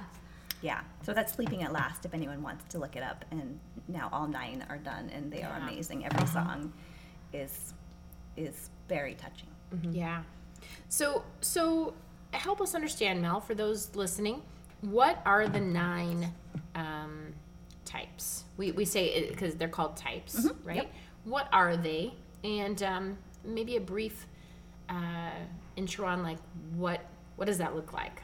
Yeah, 0.68 0.82
so 1.02 1.14
that's 1.14 1.32
Sleeping 1.32 1.64
at 1.64 1.72
Last 1.72 2.04
if 2.04 2.14
anyone 2.14 2.44
wants 2.44 2.66
to 2.74 2.78
look 2.78 2.98
it 2.98 3.04
up. 3.04 3.24
And 3.32 3.58
now 3.88 4.10
all 4.12 4.28
nine 4.28 4.66
are 4.68 4.78
done, 4.78 5.10
and 5.16 5.32
they 5.32 5.42
are 5.42 5.56
amazing. 5.62 6.06
Every 6.06 6.28
song 6.28 6.74
is 7.32 7.74
is 8.36 8.70
very 8.90 9.16
touching. 9.16 9.48
Yeah. 9.94 10.24
So 10.90 11.24
so 11.40 11.94
help 12.34 12.60
us 12.60 12.76
understand, 12.76 13.22
Mel, 13.22 13.40
for 13.40 13.56
those 13.56 13.96
listening, 13.96 14.42
what 14.82 15.22
are 15.26 15.48
the 15.48 15.62
nine 15.62 16.34
um, 16.76 17.34
types? 17.86 18.44
We 18.58 18.74
we 18.74 18.84
say 18.84 19.30
because 19.30 19.56
they're 19.56 19.70
called 19.70 19.96
types, 19.96 20.50
right? 20.66 20.76
yep. 20.76 20.94
What 21.24 21.48
are 21.54 21.78
they? 21.78 22.14
And 22.44 22.84
um, 22.84 23.18
maybe 23.46 23.78
a 23.78 23.82
brief 23.82 24.28
uh, 24.90 25.32
intro 25.78 26.08
on 26.08 26.24
like 26.24 26.40
what 26.76 27.06
what 27.38 27.46
does 27.46 27.60
that 27.60 27.74
look 27.74 27.94
like? 27.94 28.22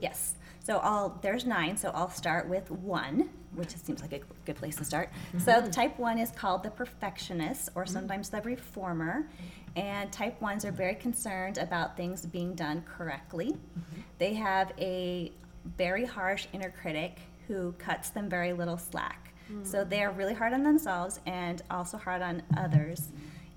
Yes. 0.00 0.34
So 0.64 0.78
I'll 0.78 1.18
there's 1.22 1.44
nine. 1.44 1.76
So 1.76 1.90
I'll 1.94 2.10
start 2.10 2.48
with 2.48 2.70
one, 2.70 3.28
which 3.54 3.76
seems 3.76 4.00
like 4.00 4.12
a 4.12 4.20
good 4.46 4.56
place 4.56 4.76
to 4.76 4.84
start. 4.84 5.10
So 5.38 5.52
mm-hmm. 5.52 5.70
type 5.70 5.98
one 5.98 6.18
is 6.18 6.30
called 6.32 6.62
the 6.62 6.70
perfectionist, 6.70 7.68
or 7.74 7.84
mm-hmm. 7.84 7.92
sometimes 7.92 8.30
the 8.30 8.40
reformer. 8.40 9.28
And 9.76 10.10
type 10.10 10.40
ones 10.40 10.64
are 10.64 10.72
very 10.72 10.94
concerned 10.94 11.58
about 11.58 11.96
things 11.96 12.24
being 12.24 12.54
done 12.54 12.82
correctly. 12.82 13.52
Mm-hmm. 13.52 14.00
They 14.18 14.34
have 14.34 14.72
a 14.78 15.32
very 15.76 16.04
harsh 16.04 16.46
inner 16.52 16.70
critic 16.70 17.20
who 17.46 17.72
cuts 17.72 18.10
them 18.10 18.28
very 18.28 18.52
little 18.52 18.78
slack. 18.78 19.34
So 19.62 19.84
mm. 19.84 19.90
they 19.90 20.02
are 20.02 20.10
really 20.10 20.32
hard 20.32 20.54
on 20.54 20.62
themselves 20.62 21.20
and 21.26 21.60
also 21.70 21.98
hard 21.98 22.22
on 22.22 22.42
others. 22.56 23.08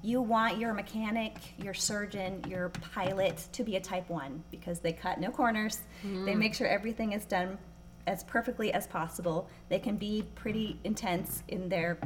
You 0.03 0.21
want 0.21 0.57
your 0.59 0.73
mechanic, 0.73 1.35
your 1.57 1.73
surgeon, 1.73 2.43
your 2.47 2.69
pilot 2.69 3.47
to 3.53 3.63
be 3.63 3.75
a 3.75 3.79
type 3.79 4.09
1 4.09 4.43
because 4.51 4.79
they 4.79 4.93
cut 4.93 5.19
no 5.19 5.31
corners. 5.31 5.79
They 6.03 6.35
make 6.35 6.53
sure 6.53 6.67
everything 6.67 7.13
is 7.13 7.25
done 7.25 7.57
as 8.05 8.23
perfectly 8.23 8.71
as 8.71 8.87
possible. 8.87 9.49
They 9.69 9.79
can 9.79 9.97
be 9.97 10.23
pretty 10.35 10.79
intense 10.83 11.43
in 11.47 11.67
their 11.67 11.97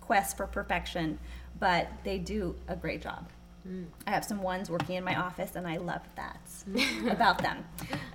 quest 0.00 0.36
for 0.36 0.46
perfection, 0.46 1.18
but 1.58 1.88
they 2.04 2.18
do 2.18 2.54
a 2.68 2.76
great 2.76 3.02
job. 3.02 3.28
I 4.06 4.10
have 4.10 4.24
some 4.24 4.40
ones 4.40 4.70
working 4.70 4.96
in 4.96 5.04
my 5.04 5.16
office, 5.16 5.54
and 5.56 5.66
I 5.66 5.76
love 5.76 6.00
that 6.16 6.40
about 7.10 7.38
them. 7.42 7.64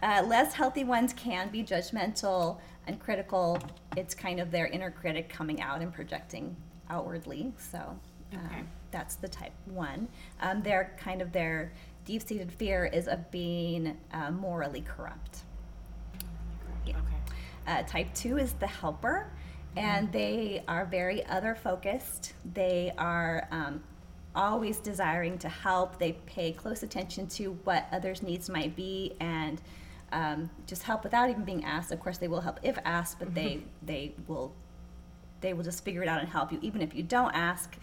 Uh, 0.01 0.23
less 0.25 0.53
healthy 0.53 0.83
ones 0.83 1.13
can 1.13 1.49
be 1.49 1.63
judgmental 1.63 2.57
and 2.87 2.99
critical. 2.99 3.59
It's 3.95 4.15
kind 4.15 4.39
of 4.39 4.49
their 4.49 4.65
inner 4.67 4.89
critic 4.89 5.29
coming 5.29 5.61
out 5.61 5.81
and 5.81 5.93
projecting 5.93 6.55
outwardly. 6.89 7.53
So 7.57 7.97
Okay. 8.33 8.59
Um, 8.59 8.67
that's 8.95 9.15
the 9.15 9.27
type 9.27 9.51
one. 9.65 10.07
Um, 10.41 10.61
their 10.63 10.95
kind 10.97 11.21
of 11.21 11.33
their 11.33 11.73
deep-seated 12.05 12.49
fear 12.49 12.85
is 12.85 13.09
of 13.09 13.29
being 13.29 13.97
uh, 14.13 14.31
morally 14.31 14.81
corrupt. 14.81 15.39
Okay. 16.87 16.95
Uh, 17.67 17.83
type 17.83 18.07
two 18.13 18.37
is 18.37 18.53
the 18.53 18.67
helper, 18.67 19.29
and 19.75 20.09
they 20.13 20.63
are 20.69 20.85
very 20.85 21.25
other 21.25 21.55
focused. 21.55 22.33
They 22.53 22.93
are 22.97 23.49
um, 23.51 23.83
always 24.33 24.77
desiring 24.77 25.37
to 25.39 25.49
help. 25.49 25.99
They 25.99 26.13
pay 26.25 26.53
close 26.53 26.81
attention 26.81 27.27
to 27.39 27.57
what 27.65 27.87
others' 27.91 28.23
needs 28.23 28.49
might 28.49 28.77
be 28.77 29.17
and 29.19 29.61
um, 30.13 30.49
just 30.67 30.83
help 30.83 31.03
without 31.03 31.29
even 31.29 31.43
being 31.43 31.65
asked. 31.65 31.91
Of 31.91 31.99
course, 31.99 32.17
they 32.17 32.29
will 32.29 32.39
help 32.39 32.61
if 32.63 32.77
asked, 32.85 33.19
but 33.19 33.35
they 33.35 33.59
they 33.83 34.13
will 34.27 34.53
they 35.41 35.53
will 35.53 35.63
just 35.63 35.83
figure 35.83 36.01
it 36.01 36.07
out 36.07 36.21
and 36.21 36.29
help 36.29 36.53
you 36.53 36.59
even 36.61 36.81
if 36.81 36.95
you 36.95 37.03
don't 37.03 37.33
ask. 37.33 37.75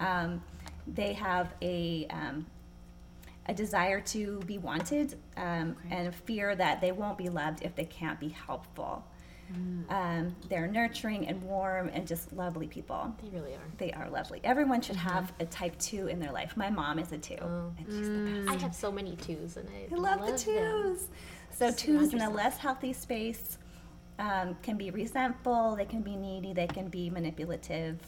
Um, 0.00 0.42
they 0.86 1.12
have 1.14 1.54
a 1.62 2.06
um, 2.10 2.46
a 3.48 3.54
desire 3.54 4.00
to 4.00 4.40
be 4.46 4.58
wanted 4.58 5.14
um, 5.36 5.76
Okay. 5.86 5.96
and 5.96 6.08
a 6.08 6.12
fear 6.12 6.54
that 6.56 6.80
they 6.80 6.90
won't 6.92 7.16
be 7.18 7.28
loved 7.28 7.62
if 7.62 7.74
they 7.76 7.84
can't 7.84 8.18
be 8.20 8.28
helpful. 8.28 9.04
Um, 9.88 10.34
they're 10.48 10.66
nurturing 10.66 11.28
and 11.28 11.40
warm 11.44 11.88
and 11.94 12.04
just 12.04 12.32
lovely 12.32 12.66
people. 12.66 13.14
They 13.22 13.28
really 13.28 13.54
are. 13.54 13.60
They 13.78 13.92
are 13.92 14.10
lovely. 14.10 14.40
Everyone 14.42 14.80
should 14.80 14.96
have 14.96 15.32
a 15.38 15.44
type 15.46 15.78
two 15.78 16.08
in 16.08 16.18
their 16.18 16.32
life. 16.32 16.56
My 16.56 16.68
mom 16.68 16.98
is 16.98 17.12
a 17.12 17.18
two, 17.18 17.36
Oh. 17.40 17.72
and 17.78 17.86
she's 17.86 18.08
the 18.08 18.44
best. 18.44 18.48
I 18.48 18.62
have 18.64 18.74
so 18.74 18.90
many 18.90 19.14
twos, 19.14 19.56
and 19.56 19.68
I, 19.68 19.94
I 19.94 19.96
love, 19.96 20.18
the 20.22 20.26
them. 20.32 20.36
twos. 20.36 21.08
So 21.52 21.58
Surround 21.70 21.78
twos 21.78 22.12
in 22.14 22.22
a 22.22 22.30
less 22.30 22.58
healthy 22.58 22.92
space 22.92 23.58
um, 24.18 24.56
can 24.62 24.76
be 24.76 24.90
resentful. 24.90 25.76
They 25.76 25.84
can 25.84 26.02
be 26.02 26.16
needy. 26.16 26.52
They 26.52 26.66
can 26.66 26.88
be 26.88 27.08
manipulative, 27.08 28.00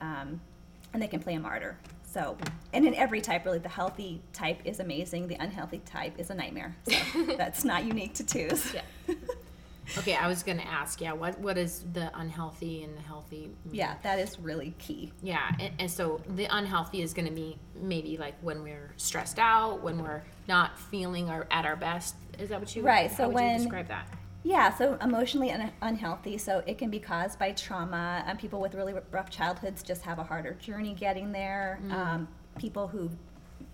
um, 0.00 0.40
and 0.96 1.02
they 1.02 1.08
can 1.08 1.20
play 1.20 1.34
a 1.34 1.40
martyr. 1.40 1.76
So, 2.10 2.38
and 2.72 2.86
in 2.86 2.94
every 2.94 3.20
type, 3.20 3.44
really, 3.44 3.58
the 3.58 3.68
healthy 3.68 4.22
type 4.32 4.62
is 4.64 4.80
amazing. 4.80 5.28
The 5.28 5.34
unhealthy 5.34 5.80
type 5.84 6.18
is 6.18 6.30
a 6.30 6.34
nightmare. 6.34 6.74
So 6.88 7.22
that's 7.36 7.64
not 7.64 7.84
unique 7.84 8.14
to 8.14 8.24
twos. 8.24 8.74
Yeah. 8.74 8.80
Okay, 9.98 10.16
I 10.16 10.26
was 10.26 10.42
gonna 10.42 10.64
ask, 10.64 11.00
yeah, 11.00 11.12
what 11.12 11.38
what 11.38 11.56
is 11.56 11.84
the 11.92 12.10
unhealthy 12.18 12.82
and 12.82 12.96
the 12.96 13.00
healthy? 13.02 13.52
mean? 13.64 13.74
Yeah, 13.76 13.94
that 14.02 14.18
is 14.18 14.36
really 14.40 14.74
key. 14.78 15.12
Yeah, 15.22 15.48
and, 15.60 15.72
and 15.78 15.88
so 15.88 16.20
the 16.34 16.46
unhealthy 16.46 17.02
is 17.02 17.14
gonna 17.14 17.30
be 17.30 17.56
maybe 17.80 18.16
like 18.16 18.34
when 18.40 18.64
we're 18.64 18.90
stressed 18.96 19.38
out, 19.38 19.84
when 19.84 20.02
we're 20.02 20.24
not 20.48 20.76
feeling 20.76 21.30
our 21.30 21.46
at 21.52 21.64
our 21.64 21.76
best. 21.76 22.16
Is 22.36 22.48
that 22.48 22.58
what 22.58 22.74
you? 22.74 22.82
Right, 22.82 23.12
so 23.16 23.26
would 23.28 23.36
when- 23.36 23.52
you 23.52 23.58
describe 23.58 23.86
that? 23.86 24.08
Yeah, 24.46 24.72
so 24.72 24.96
emotionally 25.02 25.50
un- 25.50 25.72
unhealthy. 25.82 26.38
So 26.38 26.62
it 26.68 26.78
can 26.78 26.88
be 26.88 27.00
caused 27.00 27.36
by 27.36 27.50
trauma. 27.50 28.22
Um, 28.28 28.36
people 28.36 28.60
with 28.60 28.74
really 28.74 28.94
rough 29.10 29.28
childhoods 29.28 29.82
just 29.82 30.02
have 30.02 30.20
a 30.20 30.22
harder 30.22 30.54
journey 30.54 30.94
getting 30.94 31.32
there. 31.32 31.80
Um, 31.90 32.28
people 32.56 32.86
who 32.86 33.10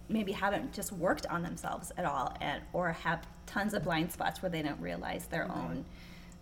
maybe 0.08 0.32
haven't 0.32 0.72
just 0.72 0.90
worked 0.92 1.26
on 1.26 1.42
themselves 1.42 1.92
at 1.98 2.06
all, 2.06 2.34
and 2.40 2.62
or 2.72 2.90
have 2.92 3.26
tons 3.44 3.74
of 3.74 3.84
blind 3.84 4.10
spots 4.12 4.40
where 4.40 4.48
they 4.50 4.62
don't 4.62 4.80
realize 4.80 5.26
their 5.26 5.44
own 5.52 5.84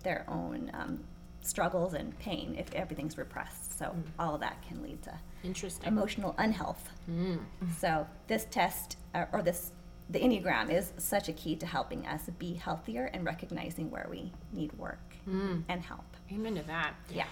their 0.05 0.25
own 0.29 0.71
um, 0.75 1.01
struggles 1.41 1.95
and 1.95 2.17
pain 2.21 2.55
if 2.57 2.73
everything's 2.75 3.19
repressed. 3.19 3.77
So 3.79 3.95
all 4.19 4.35
of 4.37 4.41
that 4.43 4.63
can 4.63 4.81
lead 4.83 5.03
to 5.03 5.19
Interesting. 5.43 5.89
emotional 5.89 6.37
unhealth. 6.39 6.89
So 7.81 8.07
this 8.29 8.47
test 8.51 8.97
uh, 9.15 9.25
or 9.33 9.43
this 9.43 9.73
the 10.11 10.19
Enneagram 10.19 10.73
is 10.73 10.93
such 10.99 11.29
a 11.29 11.33
key 11.33 11.57
to 11.57 11.67
helping 11.67 12.07
us 12.07 12.23
be 12.39 12.55
healthier 12.55 13.07
and 13.07 13.25
recognizing 13.25 13.91
where 13.91 14.07
we 14.11 14.33
need 14.53 14.73
work 14.75 14.99
and 15.69 15.83
help. 15.83 16.05
Amen 16.33 16.57
to 16.57 16.63
that. 16.65 16.95
Yeah. 17.13 17.27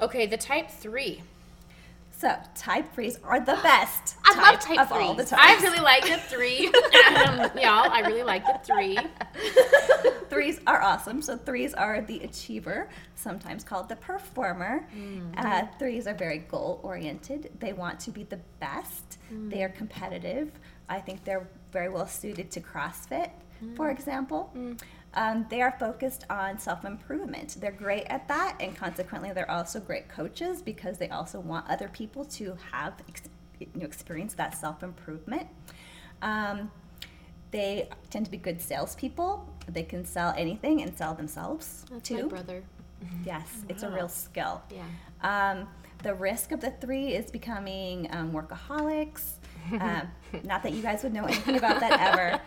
Okay, 0.00 0.26
the 0.26 0.36
type 0.36 0.70
three. 0.70 1.22
So 2.10 2.34
type 2.54 2.92
threes 2.94 3.18
are 3.22 3.38
the 3.38 3.58
best. 3.62 4.16
I 4.24 4.50
love 4.50 4.60
type 4.60 4.80
of 4.80 4.92
all 4.92 5.14
the 5.14 5.24
types. 5.24 5.40
I 5.40 5.62
really 5.62 5.80
like 5.80 6.02
the 6.02 6.18
three. 6.18 6.66
um, 7.16 7.38
y'all, 7.56 7.90
I 7.90 8.02
really 8.06 8.24
like 8.24 8.44
the 8.44 8.58
three. 8.64 8.98
threes 10.28 10.60
are 10.66 10.82
awesome. 10.82 11.22
So 11.22 11.36
threes 11.36 11.74
are 11.74 12.00
the 12.00 12.20
achiever, 12.20 12.88
sometimes 13.14 13.62
called 13.62 13.88
the 13.88 13.96
performer. 13.96 14.86
Uh, 15.36 15.66
threes 15.78 16.08
are 16.08 16.14
very 16.14 16.38
goal 16.38 16.80
oriented. 16.82 17.50
They 17.60 17.72
want 17.72 18.00
to 18.00 18.10
be 18.10 18.24
the 18.24 18.40
best. 18.58 19.18
They 19.30 19.62
are 19.62 19.68
competitive. 19.68 20.50
I 20.88 21.00
think 21.00 21.24
they're 21.24 21.46
very 21.72 21.88
well 21.88 22.06
suited 22.06 22.50
to 22.52 22.60
CrossFit, 22.60 23.30
for 23.76 23.90
example. 23.90 24.52
Um, 25.14 25.46
they 25.48 25.62
are 25.62 25.74
focused 25.78 26.24
on 26.30 26.58
self 26.58 26.84
improvement. 26.84 27.56
They're 27.60 27.72
great 27.72 28.04
at 28.06 28.28
that, 28.28 28.56
and 28.60 28.76
consequently, 28.76 29.32
they're 29.32 29.50
also 29.50 29.80
great 29.80 30.08
coaches 30.08 30.62
because 30.62 30.98
they 30.98 31.08
also 31.08 31.40
want 31.40 31.68
other 31.68 31.88
people 31.88 32.24
to 32.26 32.56
have 32.72 32.94
ex- 33.08 33.22
you 33.58 33.66
know, 33.74 33.86
experience 33.86 34.34
that 34.34 34.56
self 34.56 34.82
improvement. 34.82 35.46
Um, 36.22 36.70
they 37.50 37.88
tend 38.10 38.26
to 38.26 38.30
be 38.30 38.36
good 38.36 38.60
salespeople. 38.60 39.48
They 39.68 39.82
can 39.82 40.04
sell 40.04 40.34
anything 40.36 40.82
and 40.82 40.96
sell 40.96 41.14
themselves 41.14 41.84
That's 41.90 42.08
too. 42.08 42.22
my 42.24 42.28
brother. 42.28 42.62
Yes, 43.24 43.62
it's 43.68 43.84
a 43.84 43.90
real 43.90 44.08
skill. 44.08 44.60
Yeah. 44.74 44.82
Um, 45.22 45.68
the 46.02 46.14
risk 46.14 46.50
of 46.50 46.60
the 46.60 46.72
three 46.72 47.14
is 47.14 47.30
becoming 47.30 48.08
um, 48.10 48.32
workaholics. 48.32 49.34
Um, 49.80 50.08
not 50.44 50.62
that 50.62 50.72
you 50.72 50.82
guys 50.82 51.02
would 51.02 51.12
know 51.12 51.24
anything 51.24 51.56
about 51.56 51.80
that 51.80 52.00
ever. 52.00 52.40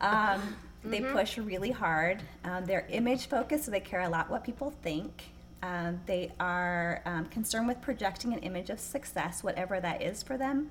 Um, 0.00 0.56
they 0.84 1.00
push 1.00 1.38
really 1.38 1.70
hard. 1.70 2.22
Um, 2.44 2.64
they're 2.64 2.86
image 2.90 3.26
focused, 3.26 3.64
so 3.64 3.70
they 3.70 3.80
care 3.80 4.02
a 4.02 4.08
lot 4.08 4.30
what 4.30 4.44
people 4.44 4.70
think. 4.82 5.30
Um, 5.62 6.00
they 6.06 6.32
are 6.38 7.02
um, 7.06 7.26
concerned 7.26 7.66
with 7.66 7.80
projecting 7.80 8.32
an 8.32 8.40
image 8.40 8.70
of 8.70 8.78
success, 8.78 9.42
whatever 9.42 9.80
that 9.80 10.02
is 10.02 10.22
for 10.22 10.36
them. 10.36 10.70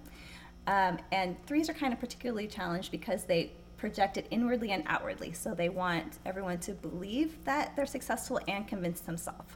Um, 0.68 1.00
and 1.12 1.36
threes 1.46 1.70
are 1.70 1.74
kind 1.74 1.92
of 1.92 2.00
particularly 2.00 2.48
challenged 2.48 2.92
because 2.92 3.26
they 3.26 3.52
project 3.78 4.18
it 4.18 4.26
inwardly 4.32 4.72
and 4.72 4.84
outwardly. 4.88 5.34
So 5.34 5.54
they 5.54 5.70
want 5.70 6.20
everyone 6.26 6.60
to 6.60 6.74
believe 6.74 7.44
that 7.46 7.76
they're 7.76 7.86
successful 7.86 8.40
and 8.48 8.68
convince 8.68 9.02
themselves 9.02 9.54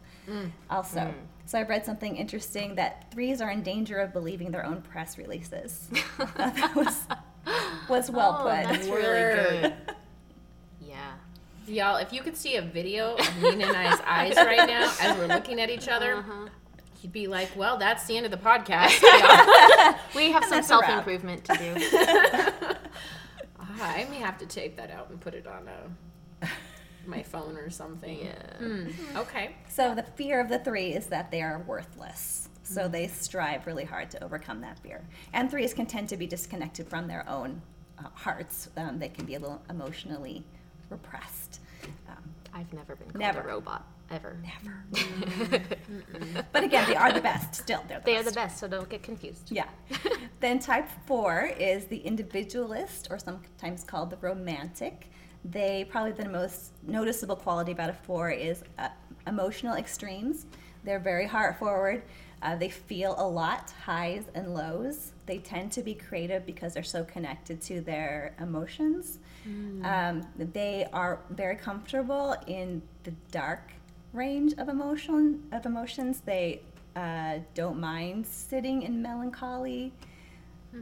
also. 0.69 1.13
So 1.45 1.57
I 1.57 1.63
read 1.63 1.83
something 1.86 2.15
interesting 2.15 2.75
that 2.75 3.12
threes 3.12 3.41
are 3.41 3.50
in 3.50 3.63
danger 3.63 3.98
of 3.98 4.13
believing 4.13 4.51
their 4.51 4.65
own 4.65 4.81
press 4.83 5.17
releases. 5.17 5.88
that 6.38 6.75
was, 6.75 7.07
was 7.89 8.12
well 8.12 8.38
Oh, 8.39 8.43
put. 8.43 8.63
that's 8.71 8.88
really 8.88 9.62
good. 9.62 9.74
Yeah. 10.81 11.13
Y'all, 11.67 11.98
if 11.98 12.12
you 12.13 12.21
could 12.21 12.36
see 12.38 12.55
a 12.55 12.62
video 12.62 13.15
of 13.15 13.43
Nina 13.43 13.65
and 13.67 13.77
I's 13.77 14.00
eyes 14.05 14.36
right 14.38 14.67
now 14.67 14.91
as 15.01 15.17
we're 15.17 15.27
looking 15.27 15.59
at 15.59 15.69
each 15.69 15.88
other, 15.88 16.15
Uh-huh. 16.15 16.48
you'd 17.01 17.12
be 17.12 17.27
like, 17.27 17.50
well, 17.55 17.77
that's 17.77 18.05
the 18.07 18.17
end 18.17 18.25
of 18.25 18.31
the 18.31 18.38
podcast. 18.38 19.00
We 20.15 20.31
have 20.31 20.43
some 20.43 20.51
that's 20.57 20.69
a 20.71 20.77
wrap. 20.79 20.86
self 20.89 20.98
improvement 21.00 21.45
to 21.45 21.53
do. 21.57 22.75
Ah, 23.59 23.93
I 23.95 24.07
may 24.09 24.17
have 24.17 24.38
to 24.39 24.45
tape 24.45 24.75
that 24.77 24.89
out 24.91 25.09
and 25.09 25.19
put 25.21 25.33
it 25.36 25.45
on 25.48 25.67
a, 25.67 26.48
my 27.09 27.23
phone 27.23 27.57
or 27.57 27.69
something. 27.69 28.19
Yeah. 28.25 28.57
Hmm, 28.57 29.17
Okay. 29.17 29.55
So 29.67 29.95
the 29.95 30.03
fear 30.03 30.39
of 30.39 30.49
the 30.49 30.59
three 30.59 30.93
is 30.93 31.07
that 31.07 31.31
they 31.31 31.41
are 31.41 31.59
worthless. 31.67 32.49
So 32.63 32.87
they 32.87 33.07
strive 33.07 33.65
really 33.65 33.85
hard 33.85 34.11
to 34.11 34.23
overcome 34.23 34.61
that 34.61 34.77
fear. 34.79 35.01
And 35.33 35.49
threes 35.49 35.73
can 35.73 35.87
tend 35.87 36.07
to 36.09 36.17
be 36.17 36.27
disconnected 36.27 36.87
from 36.87 37.07
their 37.07 37.27
own 37.27 37.61
uh, 37.97 38.03
hearts. 38.13 38.69
Um, 38.77 38.99
they 38.99 39.09
can 39.09 39.25
be 39.25 39.35
a 39.35 39.39
little 39.39 39.61
emotionally 39.69 40.43
repressed. 40.89 41.61
Um, 42.07 42.23
I've 42.53 42.71
never 42.73 42.95
been 42.95 43.07
called 43.09 43.19
Never. 43.19 43.41
a 43.41 43.47
robot 43.47 43.87
ever. 44.11 44.37
never. 44.43 45.63
but 46.51 46.63
again, 46.63 46.87
they 46.87 46.95
are 46.95 47.11
the 47.11 47.21
best. 47.21 47.55
Still, 47.55 47.83
they're 47.87 47.99
the 47.99 48.05
They 48.05 48.17
are 48.17 48.23
the 48.23 48.31
best, 48.31 48.59
so 48.59 48.67
don't 48.67 48.89
get 48.89 49.03
confused. 49.03 49.51
Yeah. 49.51 49.67
then 50.39 50.59
type 50.59 50.87
four 51.05 51.51
is 51.59 51.85
the 51.85 51.97
individualist, 51.97 53.07
or 53.11 53.19
sometimes 53.19 53.83
called 53.83 54.09
the 54.09 54.17
romantic. 54.17 55.11
They 55.46 55.86
probably 55.89 56.12
the 56.12 56.29
most 56.29 56.74
noticeable 56.86 57.36
quality 57.36 57.72
about 57.72 57.89
a 57.89 57.93
four 57.93 58.29
is 58.29 58.63
uh, 58.77 58.89
emotional 59.27 59.75
extremes. 59.75 60.46
They're 60.84 61.00
very 61.00 61.27
heart 61.27 61.58
forward. 61.58 62.03
Uh, 62.41 62.55
they 62.55 62.69
feel 62.69 63.15
a 63.17 63.27
lot, 63.27 63.74
highs 63.86 64.24
and 64.34 64.53
lows. 64.53 65.12
They 65.25 65.39
tend 65.39 65.72
to 65.74 65.84
be 65.84 65.93
creative 65.93 66.46
because 66.46 66.74
they're 66.74 66.84
so 66.84 67.03
connected 67.03 67.62
to 67.63 67.81
their 67.81 68.34
emotions. 68.39 69.19
Um, 69.86 70.27
they 70.38 70.88
are 70.93 71.19
very 71.31 71.55
comfortable 71.55 72.36
in 72.48 72.81
the 73.03 73.12
dark 73.31 73.72
range 74.13 74.53
of 74.58 74.69
emotion 74.69 75.43
of 75.51 75.65
emotions. 75.65 76.22
They 76.25 76.62
uh, 76.96 77.39
don't 77.55 77.79
mind 77.79 78.25
sitting 78.25 78.84
in 78.84 79.01
melancholy. 79.01 79.93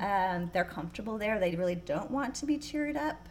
Um, 0.02 0.50
they're 0.54 0.66
comfortable 0.66 1.18
there. 1.18 1.40
They 1.40 1.56
really 1.56 1.76
don't 1.76 2.12
want 2.12 2.36
to 2.36 2.46
be 2.46 2.58
cheered 2.58 2.98
up. 2.98 3.28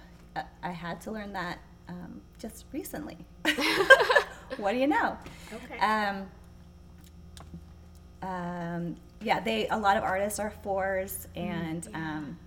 I 0.62 0.70
had 0.70 1.00
to 1.02 1.10
learn 1.10 1.32
that 1.32 1.58
um, 1.88 2.20
just 2.38 2.64
recently. 2.72 3.18
what 4.56 4.72
do 4.72 4.78
you 4.78 4.86
know? 4.86 5.16
Okay. 5.52 5.78
Um, 5.78 6.26
um, 8.22 8.96
yeah, 9.20 9.40
they 9.40 9.68
a 9.68 9.78
lot 9.78 9.96
of 9.96 10.02
artists 10.02 10.38
are 10.38 10.50
fours, 10.62 11.28
and 11.36 11.88
um, 11.94 12.38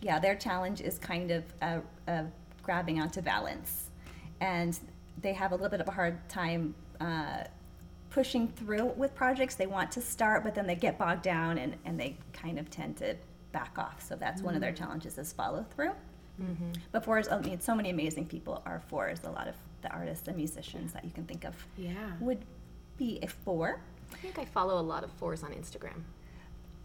yeah, 0.00 0.18
their 0.18 0.34
challenge 0.34 0.80
is 0.80 0.98
kind 0.98 1.30
of 1.30 1.44
uh, 1.62 1.80
uh, 2.08 2.24
grabbing 2.62 3.00
onto 3.00 3.22
balance, 3.22 3.90
and 4.40 4.78
they 5.22 5.32
have 5.32 5.52
a 5.52 5.54
little 5.54 5.70
bit 5.70 5.80
of 5.80 5.88
a 5.88 5.92
hard 5.92 6.28
time 6.28 6.74
uh, 7.00 7.44
pushing 8.10 8.48
through 8.48 8.86
with 8.96 9.14
projects. 9.14 9.54
They 9.54 9.66
want 9.66 9.90
to 9.92 10.00
start, 10.00 10.44
but 10.44 10.54
then 10.54 10.66
they 10.66 10.74
get 10.74 10.98
bogged 10.98 11.22
down 11.22 11.58
and, 11.58 11.76
and 11.84 11.98
they 11.98 12.16
kind 12.32 12.58
of 12.58 12.70
tend 12.70 12.96
to 12.98 13.16
back 13.52 13.74
off. 13.78 14.02
So 14.02 14.16
that's 14.16 14.42
one 14.42 14.54
of 14.54 14.60
their 14.60 14.72
challenges 14.72 15.18
is 15.18 15.32
follow 15.32 15.66
through. 15.74 15.92
But 16.92 17.04
fours, 17.04 17.28
I 17.28 17.38
mean, 17.40 17.60
so 17.60 17.74
many 17.74 17.90
amazing 17.90 18.26
people 18.26 18.62
are 18.66 18.80
fours. 18.88 19.20
A 19.24 19.30
lot 19.30 19.48
of 19.48 19.54
the 19.82 19.90
artists 19.90 20.28
and 20.28 20.36
musicians 20.36 20.92
that 20.92 21.04
you 21.04 21.10
can 21.10 21.24
think 21.24 21.44
of 21.44 21.54
Yeah. 21.76 21.92
would 22.20 22.44
be 22.98 23.18
a 23.22 23.26
four. 23.26 23.80
I 24.12 24.16
think 24.16 24.38
I 24.38 24.44
follow 24.44 24.78
a 24.78 24.82
lot 24.82 25.02
of 25.04 25.10
fours 25.12 25.42
on 25.42 25.50
Instagram. 25.52 26.02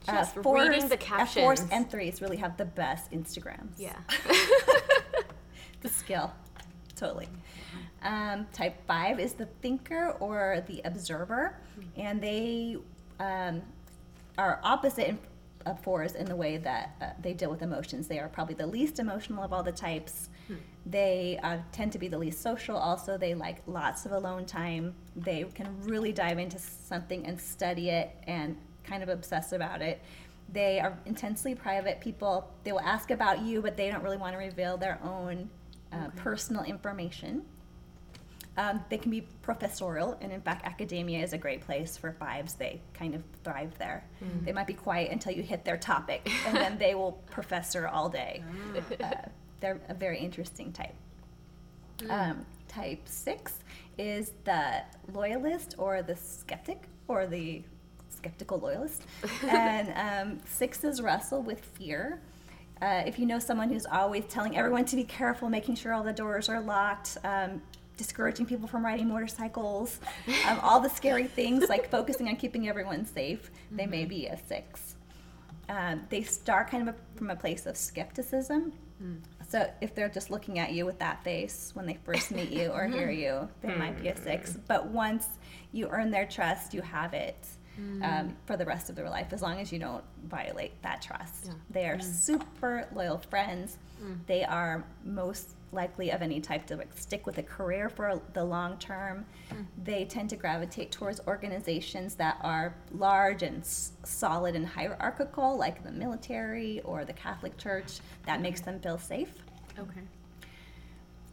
Uh, 0.08 0.13
Just 0.13 0.36
fours, 0.36 0.67
reading 0.70 0.88
the 0.89 0.96
uh, 0.96 1.00
captions. 1.00 1.43
fours 1.46 1.63
and 1.72 1.89
threes 1.89 2.22
really 2.22 2.38
have 2.38 2.58
the 2.58 2.65
best 2.65 3.12
Instagrams. 3.12 3.74
yeah. 3.77 3.96
the 5.81 5.89
skill. 5.89 6.31
Totally. 6.96 7.27
Um, 8.03 8.48
type 8.53 8.75
five 8.88 9.20
is 9.20 9.34
the 9.34 9.46
thinker 9.62 10.15
or 10.20 10.63
the 10.67 10.81
observer, 10.86 11.55
and 11.96 12.22
they 12.22 12.77
um, 13.20 13.62
are 14.38 14.60
opposite 14.63 15.08
in, 15.10 15.20
of 15.65 15.80
fours 15.82 16.13
in 16.15 16.25
the 16.25 16.36
way 16.36 16.58
that 16.58 16.96
uh, 17.01 17.06
they 17.22 17.34
deal 17.34 17.50
with 17.50 17.62
emotions. 17.62 18.08
They 18.08 18.20
are 18.20 18.27
probably 18.27 18.56
the 18.56 18.68
least 18.68 19.00
emotional 19.00 19.44
of 19.44 19.53
all 19.53 19.63
the 19.63 19.72
types. 19.72 20.30
They 20.86 21.39
uh, 21.44 21.58
tend 21.72 21.91
to 21.94 22.00
be 22.00 22.08
the 22.08 22.18
least 22.18 22.41
social. 22.41 22.75
Also, 22.75 23.18
they 23.18 23.34
like 23.36 23.62
lots 23.68 24.06
of 24.06 24.12
alone 24.13 24.46
time. 24.46 24.96
They 25.15 25.44
can 25.53 25.68
really 25.84 26.12
dive 26.12 26.39
into 26.39 26.58
something 26.60 27.25
and 27.25 27.39
study 27.39 27.89
it 27.89 28.15
and 28.27 28.58
kind 28.84 29.03
of 29.03 29.10
obsess 29.10 29.51
about 29.51 29.82
it. 29.82 30.01
They 30.51 30.80
are 30.80 30.98
intensely 31.06 31.56
private 31.56 32.01
people. 32.01 32.51
They 32.63 32.72
will 32.72 32.82
ask 32.82 33.12
about 33.12 33.41
you, 33.41 33.62
but 33.62 33.77
they 33.77 33.89
don't 33.89 34.03
really 34.03 34.18
want 34.18 34.34
to 34.34 34.39
reveal 34.39 34.75
their 34.75 35.00
own 35.03 35.50
uh, 35.94 36.08
personal 36.15 36.63
information. 36.63 37.44
Um, 38.58 38.84
they 38.89 38.98
can 38.98 39.12
be 39.12 39.22
professorial, 39.41 40.17
and 40.20 40.31
in 40.31 40.41
fact, 40.41 40.65
academia 40.65 41.24
is 41.24 41.31
a 41.31 41.38
great 41.38 41.62
place 41.62 41.96
for 41.96 42.12
fives. 42.12 42.53
They 42.53 42.81
kind 42.93 43.15
of 43.15 43.24
thrive 43.43 43.77
there. 43.77 44.03
They 44.43 44.51
might 44.51 44.67
be 44.67 44.74
quiet 44.74 45.10
until 45.12 45.31
you 45.34 45.41
hit 45.41 45.63
their 45.63 45.77
topic, 45.77 46.29
and 46.46 46.58
then 46.58 46.77
they 46.77 46.93
will 46.96 47.13
professor 47.31 47.88
all 47.88 48.10
day. 48.10 48.43
Uh, 49.01 49.12
they're 49.62 49.79
a 49.88 49.93
very 49.93 50.20
interesting 50.20 50.74
type. 50.74 50.96
Um, 52.10 52.46
type 52.67 53.01
six 53.05 53.60
is 53.98 54.34
the 54.43 54.81
loyalist 55.13 55.75
or 55.77 56.01
the 56.01 56.15
skeptic 56.15 56.84
or 57.08 57.27
the 57.27 57.63
skeptical 58.10 58.60
loyalist. 58.60 59.03
and 59.48 60.29
um, 60.29 60.39
sixes 60.46 61.01
wrestle 61.01 61.41
with 61.41 61.63
fear. 61.63 62.20
Uh, 62.81 63.03
if 63.05 63.20
you 63.20 63.25
know 63.27 63.38
someone 63.39 63.70
who's 63.70 63.86
always 63.86 64.25
telling 64.25 64.58
everyone 64.58 64.84
to 64.86 64.96
be 64.96 65.03
careful, 65.03 65.50
making 65.50 65.75
sure 65.75 65.93
all 65.93 66.03
the 66.03 66.12
doors 66.12 66.50
are 66.50 66.60
locked, 66.60 67.17
um, 67.24 67.62
discouraging 68.01 68.46
people 68.46 68.67
from 68.67 68.84
riding 68.84 69.08
motorcycles, 69.08 70.00
um, 70.48 70.60
all 70.62 70.79
the 70.79 70.89
scary 70.89 71.24
things 71.39 71.70
like 71.70 71.89
focusing 71.89 72.27
on 72.27 72.36
keeping 72.36 72.67
everyone 72.67 73.05
safe, 73.05 73.51
they 73.70 73.86
may 73.86 74.05
be 74.05 74.25
a 74.25 74.38
six. 74.48 74.96
Um, 75.70 76.01
they 76.10 76.24
start 76.24 76.70
kind 76.70 76.88
of 76.88 76.96
a, 76.96 77.17
from 77.17 77.29
a 77.29 77.36
place 77.36 77.65
of 77.65 77.77
skepticism. 77.77 78.74
So 79.48 79.70
if 79.81 79.93
they're 79.96 80.10
just 80.10 80.31
looking 80.31 80.60
at 80.60 80.72
you 80.72 80.86
with 80.86 81.00
that 81.00 81.24
face 81.24 81.72
when 81.74 81.86
they 81.86 81.98
first 82.03 82.31
meet 82.31 82.51
you 82.51 82.70
or 82.70 82.88
hear 82.88 83.12
you, 83.24 83.48
they 83.62 83.74
might 83.75 84.01
be 84.01 84.08
a 84.10 84.17
six. 84.17 84.58
But 84.67 84.88
once 84.88 85.27
you 85.72 85.88
earn 85.89 86.10
their 86.10 86.25
trust, 86.25 86.74
you 86.74 86.81
have 86.81 87.13
it 87.13 87.48
um, 88.04 88.36
for 88.46 88.58
the 88.58 88.66
rest 88.66 88.90
of 88.90 88.96
their 88.96 89.10
life, 89.10 89.32
as 89.34 89.42
long 89.42 89.60
as 89.60 89.72
you 89.72 89.80
don't 89.80 90.04
violate 90.28 90.80
that 90.84 91.01
trust. 91.01 91.46
Yeah. 91.48 91.54
They 91.70 91.86
are 91.88 92.00
super 92.00 92.88
loyal 92.94 93.18
friends. 93.18 93.78
They 94.28 94.44
are 94.44 94.84
most 95.06 95.51
likely 95.74 96.10
of 96.12 96.22
any 96.22 96.42
type 96.42 96.66
to 96.66 96.75
like, 96.75 96.90
stick 96.98 97.25
with 97.25 97.38
a 97.38 97.44
career 97.44 97.88
for 97.88 98.20
the 98.34 98.44
long 98.44 98.78
term. 98.78 99.25
They 99.84 100.06
tend 100.06 100.30
to 100.32 100.36
gravitate 100.36 100.92
towards 100.92 101.22
organizations 101.28 102.16
that 102.16 102.38
are 102.42 102.74
large 102.92 103.42
and 103.44 103.62
s- 103.62 103.94
solid 104.04 104.56
and 104.56 104.66
hierarchical, 104.68 105.56
like 105.58 105.84
the 105.84 105.92
military 105.92 106.82
or 106.82 107.06
the 107.06 107.13
Catholic 107.13 107.57
Church. 107.57 108.00
That 108.25 108.42
makes 108.42 108.62
them 108.62 108.79
feel 108.79 108.98
safe. 108.98 109.31
Okay. 109.79 110.01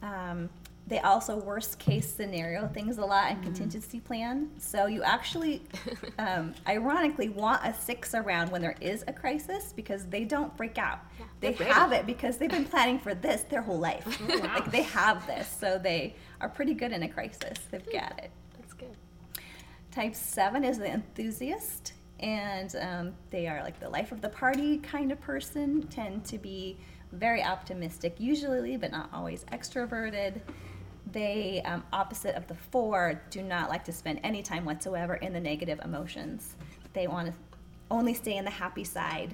Um, 0.01 0.49
they 0.89 0.99
also 0.99 1.37
worst 1.37 1.77
case 1.77 2.11
scenario 2.11 2.67
things 2.67 2.97
a 2.97 3.05
lot 3.05 3.31
and 3.31 3.43
contingency 3.43 3.99
plan. 3.99 4.49
So 4.57 4.87
you 4.87 5.03
actually, 5.03 5.61
um, 6.19 6.55
ironically, 6.67 7.29
want 7.29 7.63
a 7.63 7.73
six 7.73 8.15
around 8.15 8.49
when 8.49 8.61
there 8.61 8.75
is 8.81 9.03
a 9.07 9.13
crisis 9.13 9.71
because 9.71 10.05
they 10.07 10.25
don't 10.25 10.55
freak 10.57 10.79
out. 10.79 10.99
Yeah, 11.19 11.25
they 11.39 11.51
they're 11.51 11.67
ready. 11.67 11.79
have 11.79 11.91
it 11.91 12.07
because 12.07 12.37
they've 12.37 12.49
been 12.49 12.65
planning 12.65 12.97
for 12.97 13.13
this 13.13 13.43
their 13.43 13.61
whole 13.61 13.77
life. 13.77 14.19
wow. 14.29 14.39
like 14.41 14.71
they 14.71 14.81
have 14.81 15.25
this, 15.27 15.47
so 15.47 15.77
they 15.77 16.15
are 16.41 16.49
pretty 16.49 16.73
good 16.73 16.91
in 16.91 17.03
a 17.03 17.07
crisis. 17.07 17.59
They've 17.69 17.93
got 17.93 18.17
it. 18.17 18.31
That's 18.57 18.73
good. 18.73 18.97
Type 19.91 20.15
seven 20.15 20.63
is 20.63 20.79
the 20.79 20.91
enthusiast, 20.91 21.93
and 22.19 22.75
um, 22.81 23.13
they 23.29 23.47
are 23.47 23.61
like 23.61 23.79
the 23.79 23.89
life 23.89 24.11
of 24.11 24.21
the 24.21 24.29
party 24.29 24.79
kind 24.79 25.11
of 25.11 25.21
person, 25.21 25.83
tend 25.87 26.25
to 26.25 26.39
be 26.39 26.77
very 27.11 27.43
optimistic, 27.43 28.15
usually, 28.19 28.75
but 28.75 28.91
not 28.91 29.09
always 29.13 29.43
extroverted. 29.51 30.41
They, 31.11 31.61
um, 31.65 31.83
opposite 31.91 32.35
of 32.35 32.47
the 32.47 32.55
four, 32.55 33.21
do 33.29 33.41
not 33.41 33.69
like 33.69 33.83
to 33.85 33.91
spend 33.91 34.19
any 34.23 34.43
time 34.43 34.65
whatsoever 34.65 35.15
in 35.15 35.33
the 35.33 35.39
negative 35.39 35.79
emotions. 35.83 36.55
They 36.93 37.07
want 37.07 37.27
to 37.27 37.33
only 37.91 38.13
stay 38.13 38.37
in 38.37 38.45
the 38.45 38.51
happy 38.51 38.83
side. 38.83 39.33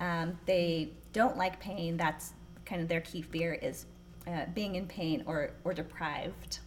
Um, 0.00 0.38
they 0.46 0.90
don't 1.12 1.36
like 1.36 1.60
pain. 1.60 1.96
That's 1.96 2.32
kind 2.64 2.80
of 2.80 2.88
their 2.88 3.00
key 3.02 3.22
fear 3.22 3.52
is 3.54 3.86
uh, 4.26 4.46
being 4.54 4.76
in 4.76 4.86
pain 4.86 5.22
or, 5.26 5.50
or 5.64 5.74
deprived. 5.74 6.60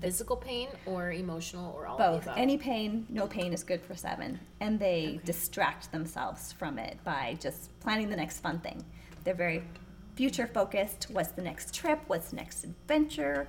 Physical 0.00 0.36
pain 0.36 0.68
or 0.84 1.12
emotional 1.12 1.72
or 1.76 1.86
all 1.86 1.96
Both. 1.96 2.28
Any 2.36 2.58
pain, 2.58 3.06
no 3.08 3.26
pain 3.28 3.52
is 3.52 3.62
good 3.62 3.80
for 3.80 3.94
seven. 3.94 4.40
And 4.60 4.78
they 4.80 5.06
Okay. 5.16 5.20
distract 5.24 5.92
themselves 5.92 6.52
from 6.52 6.78
it 6.78 6.98
by 7.04 7.36
just 7.40 7.70
planning 7.80 8.10
the 8.10 8.16
next 8.16 8.40
fun 8.40 8.58
thing. 8.58 8.84
They're 9.22 9.34
very 9.34 9.62
future 10.16 10.46
focused. 10.46 11.06
What's 11.10 11.30
the 11.30 11.42
next 11.42 11.74
trip? 11.74 12.00
What's 12.08 12.30
the 12.30 12.36
next 12.36 12.64
adventure? 12.64 13.46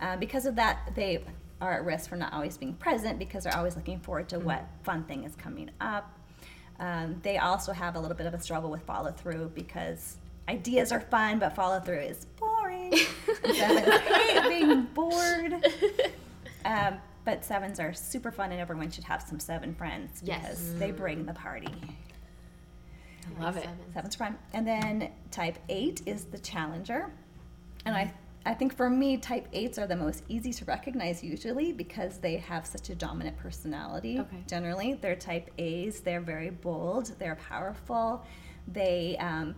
Uh, 0.00 0.16
because 0.16 0.46
of 0.46 0.54
that, 0.56 0.92
they 0.94 1.24
are 1.60 1.72
at 1.72 1.84
risk 1.84 2.08
for 2.10 2.16
not 2.16 2.32
always 2.32 2.56
being 2.56 2.74
present 2.74 3.18
because 3.18 3.44
they're 3.44 3.56
always 3.56 3.76
looking 3.76 3.98
forward 4.00 4.28
to 4.28 4.38
what 4.38 4.66
fun 4.84 5.04
thing 5.04 5.24
is 5.24 5.34
coming 5.36 5.70
up. 5.80 6.18
Um, 6.80 7.20
they 7.22 7.38
also 7.38 7.72
have 7.72 7.94
a 7.96 8.00
little 8.00 8.16
bit 8.16 8.26
of 8.26 8.34
a 8.34 8.40
struggle 8.40 8.70
with 8.70 8.82
follow 8.82 9.12
through 9.12 9.52
because 9.54 10.16
ideas 10.48 10.90
are 10.92 11.00
fun, 11.00 11.38
but 11.38 11.54
follow 11.54 11.78
through 11.80 12.00
is 12.00 12.26
boring. 12.38 12.92
Sevens 13.44 14.00
hate 14.00 14.48
being 14.48 14.82
bored. 14.94 15.54
Um, 16.64 16.98
but 17.24 17.44
sevens 17.44 17.80
are 17.80 17.92
super 17.92 18.30
fun, 18.30 18.52
and 18.52 18.60
everyone 18.60 18.88
should 18.88 19.02
have 19.02 19.20
some 19.20 19.40
seven 19.40 19.74
friends 19.74 20.20
Yes. 20.22 20.42
because 20.42 20.74
they 20.78 20.92
bring 20.92 21.26
the 21.26 21.32
party. 21.32 21.74
I 23.38 23.42
love 23.42 23.56
it. 23.56 23.62
Sevens. 23.64 23.94
Sevens 23.94 24.14
fun. 24.16 24.38
And 24.52 24.66
then 24.66 25.10
type 25.30 25.58
eight 25.68 26.02
is 26.06 26.24
the 26.24 26.38
challenger, 26.38 27.10
and 27.86 27.94
I. 27.96 28.12
I 28.44 28.54
think 28.54 28.74
for 28.76 28.90
me, 28.90 29.18
type 29.18 29.46
eights 29.52 29.78
are 29.78 29.86
the 29.86 29.94
most 29.94 30.24
easy 30.28 30.52
to 30.54 30.64
recognize 30.64 31.22
usually 31.22 31.72
because 31.72 32.18
they 32.18 32.38
have 32.38 32.66
such 32.66 32.90
a 32.90 32.94
dominant 32.96 33.38
personality. 33.38 34.18
Okay. 34.18 34.42
Generally, 34.48 34.94
they're 34.94 35.14
type 35.14 35.48
A's. 35.58 36.00
They're 36.00 36.20
very 36.20 36.50
bold. 36.50 37.12
They're 37.20 37.36
powerful. 37.36 38.26
They, 38.66 39.16
um, 39.20 39.54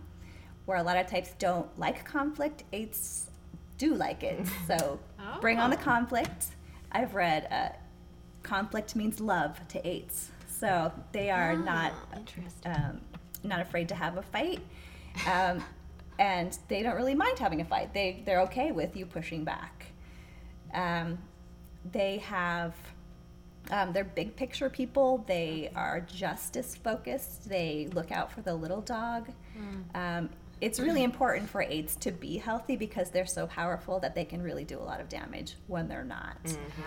where 0.65 0.77
a 0.77 0.83
lot 0.83 0.97
of 0.97 1.07
types 1.07 1.31
don't 1.39 1.67
like 1.79 2.05
conflict, 2.05 2.63
eights 2.73 3.31
do 3.79 3.95
like 3.95 4.21
it. 4.21 4.45
So 4.67 4.99
bring 5.41 5.57
on 5.57 5.71
the 5.71 5.79
Oh. 5.79 5.81
conflict. 5.81 6.45
I've 6.91 7.15
read 7.15 7.47
uh, 7.51 7.69
conflict 8.43 8.95
means 8.95 9.19
love 9.19 9.67
to 9.69 9.87
eights. 9.87 10.29
So 10.47 10.91
they 11.11 11.31
are 11.31 11.55
not 11.55 11.91
Ah, 12.13 12.17
interesting. 12.17 12.71
um, 12.71 13.01
not 13.47 13.61
afraid 13.61 13.89
to 13.89 13.95
have 13.95 14.17
a 14.17 14.21
fight, 14.21 14.59
um, 15.31 15.63
and 16.19 16.57
they 16.67 16.83
don't 16.83 16.95
really 16.95 17.15
mind 17.15 17.39
having 17.39 17.61
a 17.61 17.65
fight. 17.65 17.93
They 17.93 18.21
they're 18.25 18.41
okay 18.41 18.71
with 18.71 18.95
you 18.95 19.05
pushing 19.05 19.43
back. 19.43 19.87
Um, 20.73 21.17
they 21.91 22.17
have 22.19 22.73
um, 23.71 23.93
they're 23.93 24.03
big 24.03 24.35
picture 24.35 24.69
people. 24.69 25.23
They 25.27 25.71
are 25.75 26.01
justice 26.01 26.75
focused. 26.75 27.49
They 27.49 27.89
look 27.93 28.11
out 28.11 28.31
for 28.31 28.41
the 28.41 28.53
little 28.53 28.81
dog. 28.81 29.29
Um, 29.95 30.29
it's 30.61 30.79
really 30.79 31.03
important 31.03 31.49
for 31.49 31.61
AIDS 31.61 31.97
to 31.97 32.11
be 32.11 32.37
healthy 32.37 32.77
because 32.77 33.09
they're 33.09 33.25
so 33.25 33.45
powerful 33.45 33.99
that 33.99 34.15
they 34.15 34.23
can 34.23 34.41
really 34.41 34.63
do 34.63 34.79
a 34.79 34.81
lot 34.83 35.01
of 35.01 35.09
damage 35.09 35.55
when 35.67 35.87
they're 35.89 36.05
not 36.05 36.37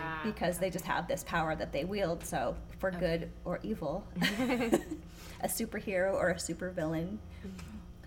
Ah, 0.01 0.21
because 0.25 0.59
they 0.59 0.71
just 0.71 0.87
have 0.87 1.07
this 1.07 1.23
power 1.25 1.55
that 1.55 1.71
they 1.73 1.85
wield. 1.85 2.25
So 2.25 2.57
for 2.79 2.91
good 2.91 3.31
or 3.45 3.61
evil, 3.63 4.07
a 5.41 5.49
superhero 5.49 6.15
or 6.15 6.31
a 6.31 6.35
supervillain. 6.37 7.19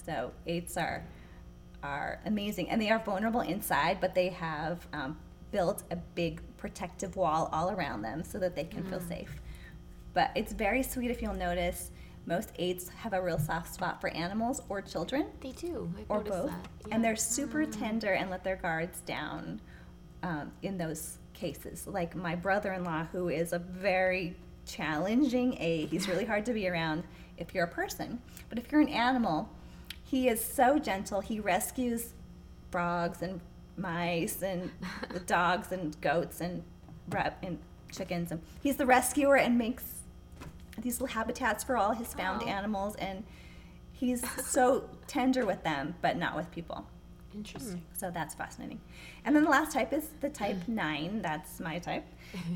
So 0.05 0.31
eights 0.47 0.77
are 0.77 1.03
are 1.83 2.19
amazing, 2.25 2.69
and 2.69 2.79
they 2.79 2.89
are 2.91 2.99
vulnerable 2.99 3.41
inside, 3.41 3.99
but 3.99 4.13
they 4.13 4.29
have 4.29 4.87
um, 4.93 5.17
built 5.51 5.83
a 5.89 5.95
big 5.95 6.39
protective 6.57 7.15
wall 7.15 7.49
all 7.51 7.71
around 7.71 8.03
them 8.03 8.23
so 8.23 8.37
that 8.37 8.55
they 8.55 8.63
can 8.65 8.83
feel 8.83 8.99
safe. 8.99 9.41
But 10.13 10.29
it's 10.35 10.53
very 10.53 10.83
sweet 10.83 11.09
if 11.09 11.21
you'll 11.21 11.33
notice. 11.33 11.91
Most 12.27 12.51
eights 12.59 12.87
have 12.89 13.13
a 13.13 13.21
real 13.21 13.39
soft 13.39 13.73
spot 13.73 13.99
for 13.99 14.09
animals 14.11 14.61
or 14.69 14.79
children 14.79 15.25
They 15.39 15.53
do. 15.53 15.91
I've 15.97 16.05
or 16.07 16.19
both, 16.19 16.51
that. 16.51 16.67
and 16.91 17.03
they're 17.03 17.15
super 17.15 17.65
tender 17.65 18.13
and 18.13 18.29
let 18.29 18.43
their 18.43 18.57
guards 18.57 19.01
down 19.01 19.59
um, 20.21 20.51
in 20.61 20.77
those 20.77 21.17
cases. 21.33 21.87
Like 21.87 22.15
my 22.15 22.35
brother 22.35 22.73
in 22.73 22.83
law, 22.83 23.05
who 23.11 23.29
is 23.29 23.53
a 23.53 23.59
very 23.59 24.35
challenging 24.65 25.55
A, 25.59 25.85
he's 25.87 26.07
really 26.07 26.25
hard 26.25 26.45
to 26.45 26.53
be 26.53 26.67
around 26.67 27.03
if 27.37 27.53
you're 27.53 27.65
a 27.65 27.69
person. 27.69 28.21
But 28.49 28.57
if 28.57 28.71
you're 28.71 28.81
an 28.81 28.89
animal, 28.89 29.49
he 30.03 30.27
is 30.27 30.43
so 30.43 30.77
gentle. 30.79 31.21
He 31.21 31.39
rescues 31.39 32.13
frogs 32.71 33.21
and 33.21 33.41
mice 33.77 34.41
and 34.43 34.71
dogs 35.25 35.71
and 35.71 35.99
goats 36.01 36.41
and 36.41 36.63
and 37.43 37.57
chickens 37.91 38.31
and 38.31 38.41
he's 38.63 38.77
the 38.77 38.85
rescuer 38.85 39.35
and 39.35 39.57
makes 39.57 39.83
these 40.77 41.01
little 41.01 41.13
habitats 41.13 41.61
for 41.63 41.75
all 41.75 41.91
his 41.91 42.13
found 42.13 42.41
Oh. 42.43 42.47
animals 42.47 42.95
and 42.95 43.25
he's 43.91 44.23
so 44.45 44.89
tender 45.07 45.45
with 45.45 45.61
them 45.63 45.95
but 46.01 46.15
not 46.15 46.37
with 46.37 46.49
people 46.51 46.85
Interesting. 47.35 47.81
so 47.97 48.11
that's 48.11 48.35
fascinating 48.35 48.79
and 49.25 49.35
then 49.35 49.43
the 49.43 49.49
last 49.49 49.73
type 49.73 49.93
is 49.93 50.09
the 50.19 50.29
type 50.29 50.57
9 50.67 51.21
that's 51.21 51.59
my 51.59 51.79
type 51.79 52.05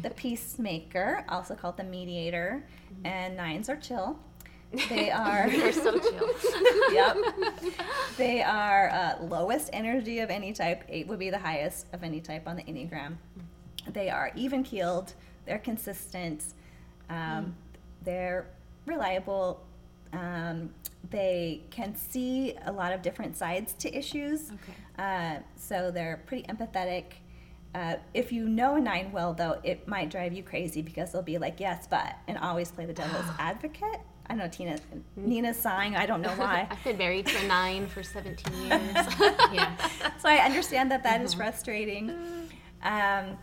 the 0.02 0.10
peacemaker 0.12 1.26
also 1.30 1.56
called 1.56 1.78
the 1.78 1.84
mediator 1.84 2.66
and 3.04 3.36
nines 3.38 3.70
are 3.70 3.76
chill 3.78 4.20
they 4.90 5.10
are 5.26 5.48
You're 5.48 5.72
so 5.72 5.98
chill. 6.00 6.30
yep. 6.92 7.18
They 8.18 8.42
are 8.42 8.90
uh, 8.90 9.24
lowest 9.24 9.70
energy 9.74 10.20
of 10.20 10.30
any 10.30 10.54
type. 10.54 10.84
Eight 10.90 11.08
would 11.08 11.20
be 11.20 11.30
the 11.30 11.38
highest 11.38 11.88
of 11.94 12.04
any 12.04 12.20
type 12.20 12.48
on 12.48 12.56
the 12.56 12.64
Enneagram. 12.64 13.16
They 13.88 14.10
are 14.10 14.32
even 14.36 14.64
keeled. 14.64 15.14
They're 15.46 15.60
consistent. 15.60 16.44
Um, 17.10 17.56
They're 18.04 18.48
reliable. 18.86 19.64
Um, 20.14 20.70
they 21.12 21.62
can 21.70 21.96
see 21.96 22.56
a 22.66 22.72
lot 22.72 22.92
of 22.94 23.02
different 23.02 23.38
sides 23.38 23.74
to 23.74 23.96
issues. 23.96 24.52
Okay. 24.52 24.74
Uh, 24.98 25.40
so 25.56 25.92
they're 25.92 26.22
pretty 26.26 26.44
empathetic. 26.48 27.04
Uh, 27.74 27.98
if 28.14 28.32
you 28.32 28.48
know 28.48 28.76
a 28.76 28.80
nine 28.80 29.12
well, 29.12 29.34
though, 29.34 29.60
it 29.64 29.88
might 29.88 30.10
drive 30.10 30.34
you 30.34 30.42
crazy 30.42 30.82
because 30.82 31.12
they'll 31.12 31.22
be 31.22 31.38
like, 31.38 31.60
yes, 31.60 31.88
but, 31.90 32.16
and 32.28 32.38
always 32.38 32.72
play 32.72 32.86
the 32.86 32.94
devil's 32.94 33.26
advocate. 33.40 34.00
I 34.28 34.34
know 34.34 34.48
Tina, 34.48 34.80
Nina's 35.16 35.58
sighing. 35.58 35.96
I 35.96 36.06
don't 36.06 36.22
know 36.22 36.30
why. 36.38 36.68
I've 36.72 36.84
been 36.84 36.98
married 36.98 37.28
to 37.28 37.38
a 37.44 37.48
nine 37.48 37.86
for 37.88 38.02
17 38.02 38.54
years. 38.62 38.96
Yeah. 39.54 39.76
so 40.20 40.30
I 40.30 40.38
understand 40.38 40.90
that 40.92 41.04
that 41.04 41.22
is 41.22 41.34
frustrating. 41.36 42.12
Um, 42.82 43.38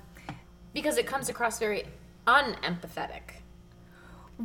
Because 0.75 0.97
it 0.97 1.07
comes 1.07 1.29
across 1.29 1.59
very 1.59 1.85
unempathetic. 2.27 3.42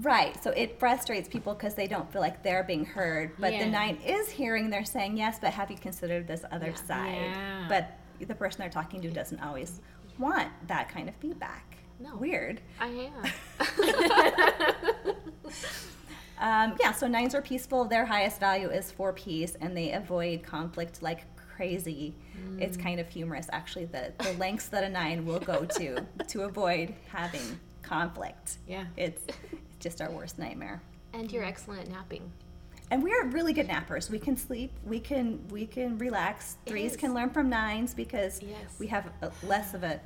Right. 0.01 0.41
So 0.43 0.51
it 0.51 0.79
frustrates 0.79 1.27
people 1.27 1.53
because 1.53 1.73
they 1.75 1.88
don't 1.88 2.12
feel 2.12 2.21
like 2.21 2.43
they're 2.43 2.63
being 2.63 2.86
heard. 2.86 3.31
But 3.39 3.53
Yeah. 3.53 3.65
the 3.65 3.71
nine 3.71 3.97
is 4.05 4.29
hearing. 4.29 4.69
They're 4.69 4.86
saying 4.86 5.17
yes, 5.17 5.39
but 5.39 5.53
have 5.53 5.69
you 5.71 5.77
considered 5.77 6.27
this 6.27 6.43
other 6.51 6.67
Yeah. 6.67 6.75
side? 6.75 7.15
Yeah. 7.15 7.65
But 7.69 8.27
the 8.27 8.36
person 8.36 8.60
they're 8.62 8.69
talking 8.69 9.01
to 9.01 9.10
doesn't 9.10 9.39
always 9.41 9.81
want 10.17 10.49
that 10.67 10.89
kind 10.89 11.07
of 11.10 11.15
feedback. 11.15 11.77
No. 11.99 12.15
Weird. 12.15 12.62
I 12.79 13.10
am. 13.10 13.23
Um, 16.39 16.75
yeah. 16.79 16.91
So 16.91 17.07
nines 17.07 17.33
are 17.33 17.41
peaceful. 17.41 17.86
Their 17.86 18.05
highest 18.05 18.39
value 18.39 18.69
is 18.69 18.91
for 18.91 19.12
peace, 19.12 19.55
and 19.60 19.75
they 19.75 19.93
avoid 19.93 20.43
conflict 20.43 21.01
like 21.01 21.21
crazy. 21.36 22.13
It's 22.60 22.77
kind 22.77 22.99
of 22.99 23.10
humorous, 23.10 23.47
actually, 23.51 23.86
the, 23.86 24.13
the 24.19 24.33
lengths 24.33 24.67
that 24.69 24.83
a 24.83 24.89
nine 24.89 25.25
will 25.25 25.39
go 25.39 25.65
to 25.65 26.05
to 26.27 26.41
avoid 26.43 26.93
having 27.07 27.41
conflict. 27.81 28.60
Yeah. 28.67 28.86
It's 28.95 29.23
just 29.88 30.02
our 30.02 30.12
worst 30.12 30.38
nightmare. 30.38 30.82
And 31.13 31.32
you're 31.32 31.45
excellent 31.45 31.84
at 31.84 31.89
napping. 31.89 32.30
And 32.91 33.02
we 33.02 33.13
are 33.13 33.23
really 33.28 33.54
good 33.54 33.69
nappers. 33.69 34.10
We 34.10 34.19
can 34.19 34.36
sleep. 34.36 34.71
We 34.86 35.00
can 35.00 35.39
we 35.50 35.65
can 35.65 35.97
relax. 35.97 36.58
Threes 36.65 36.97
can 36.97 37.13
learn 37.13 37.30
from 37.30 37.50
nines 37.50 37.93
because 37.93 38.41
Yes. 38.41 38.76
we 38.80 38.88
have 38.88 39.06
a, 39.21 39.32
less 39.45 39.73
of 39.73 39.84
a 39.84 40.00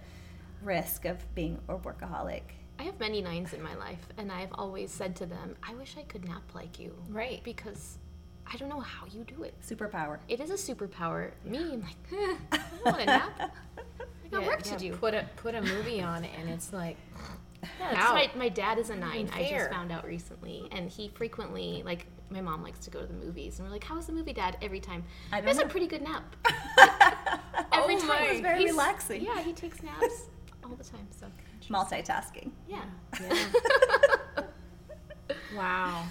risk 0.63 1.05
of 1.05 1.17
being 1.33 1.59
a 1.67 1.75
workaholic. 1.75 2.43
I 2.79 2.83
have 2.83 2.99
many 2.99 3.21
nines 3.21 3.53
in 3.53 3.61
my 3.63 3.75
life, 3.75 4.03
and 4.17 4.31
I've 4.31 4.53
always 4.53 4.91
said 4.91 5.15
to 5.17 5.25
them, 5.25 5.55
I 5.67 5.73
wish 5.75 5.95
I 5.99 6.03
could 6.03 6.25
nap 6.25 6.43
like 6.53 6.79
you. 6.79 6.95
Right. 7.09 7.41
Because 7.43 7.97
I 8.51 8.57
don't 8.57 8.69
know 8.69 8.79
how 8.79 9.05
you 9.11 9.23
do 9.23 9.43
it. 9.43 9.53
Superpower. 9.67 10.17
It 10.27 10.39
is 10.39 10.49
a 10.51 10.73
superpower. 10.73 11.31
Me, 11.43 11.57
I'm 11.73 11.81
like, 11.81 11.97
eh, 12.13 12.35
I 12.53 12.59
want 12.85 12.99
to 12.99 13.05
nap. 13.05 13.31
I 13.39 14.27
got 14.31 14.41
Yeah, 14.41 14.47
work 14.47 14.61
to 14.63 14.69
yeah, 14.71 14.77
do. 14.77 14.93
Put 14.93 15.13
a 15.15 15.25
put 15.37 15.55
a 15.55 15.61
movie 15.61 16.01
on 16.01 16.23
it, 16.23 16.31
and 16.39 16.49
it's 16.49 16.71
like, 16.71 16.97
Yeah, 17.81 17.95
How? 17.95 18.13
my, 18.13 18.29
my 18.35 18.49
dad 18.49 18.77
is 18.77 18.89
a 18.91 18.95
nine. 18.95 19.29
I 19.33 19.49
just 19.49 19.71
found 19.71 19.91
out 19.91 20.05
recently, 20.05 20.67
and 20.71 20.89
he 20.89 21.09
frequently 21.09 21.81
like 21.83 22.05
my 22.29 22.39
mom 22.41 22.61
likes 22.63 22.79
to 22.85 22.89
go 22.91 23.01
to 23.01 23.07
the 23.07 23.13
movies, 23.13 23.57
and 23.59 23.67
we're 23.67 23.73
like, 23.73 23.83
"How 23.83 23.95
was 23.95 24.05
the 24.05 24.13
movie, 24.13 24.33
Dad?" 24.33 24.55
Every 24.61 24.79
time, 24.79 25.03
I 25.31 25.41
don't 25.41 25.59
a 25.59 25.67
pretty 25.67 25.87
good 25.87 26.01
nap. 26.03 26.23
Oh 27.73 27.83
Every 27.83 27.95
my. 27.95 28.01
time, 28.01 28.23
It's 28.31 28.41
very 28.41 28.59
He's- 28.59 28.71
relaxing. 28.71 29.23
Yeah, 29.23 29.41
he 29.41 29.53
takes 29.53 29.81
naps 29.81 30.25
all 30.63 30.71
the 30.75 30.83
time. 30.83 31.07
So 31.17 31.25
Multitasking. 31.69 32.51
yeah, 32.67 32.83
yeah. 33.21 34.43
wow. 35.55 36.03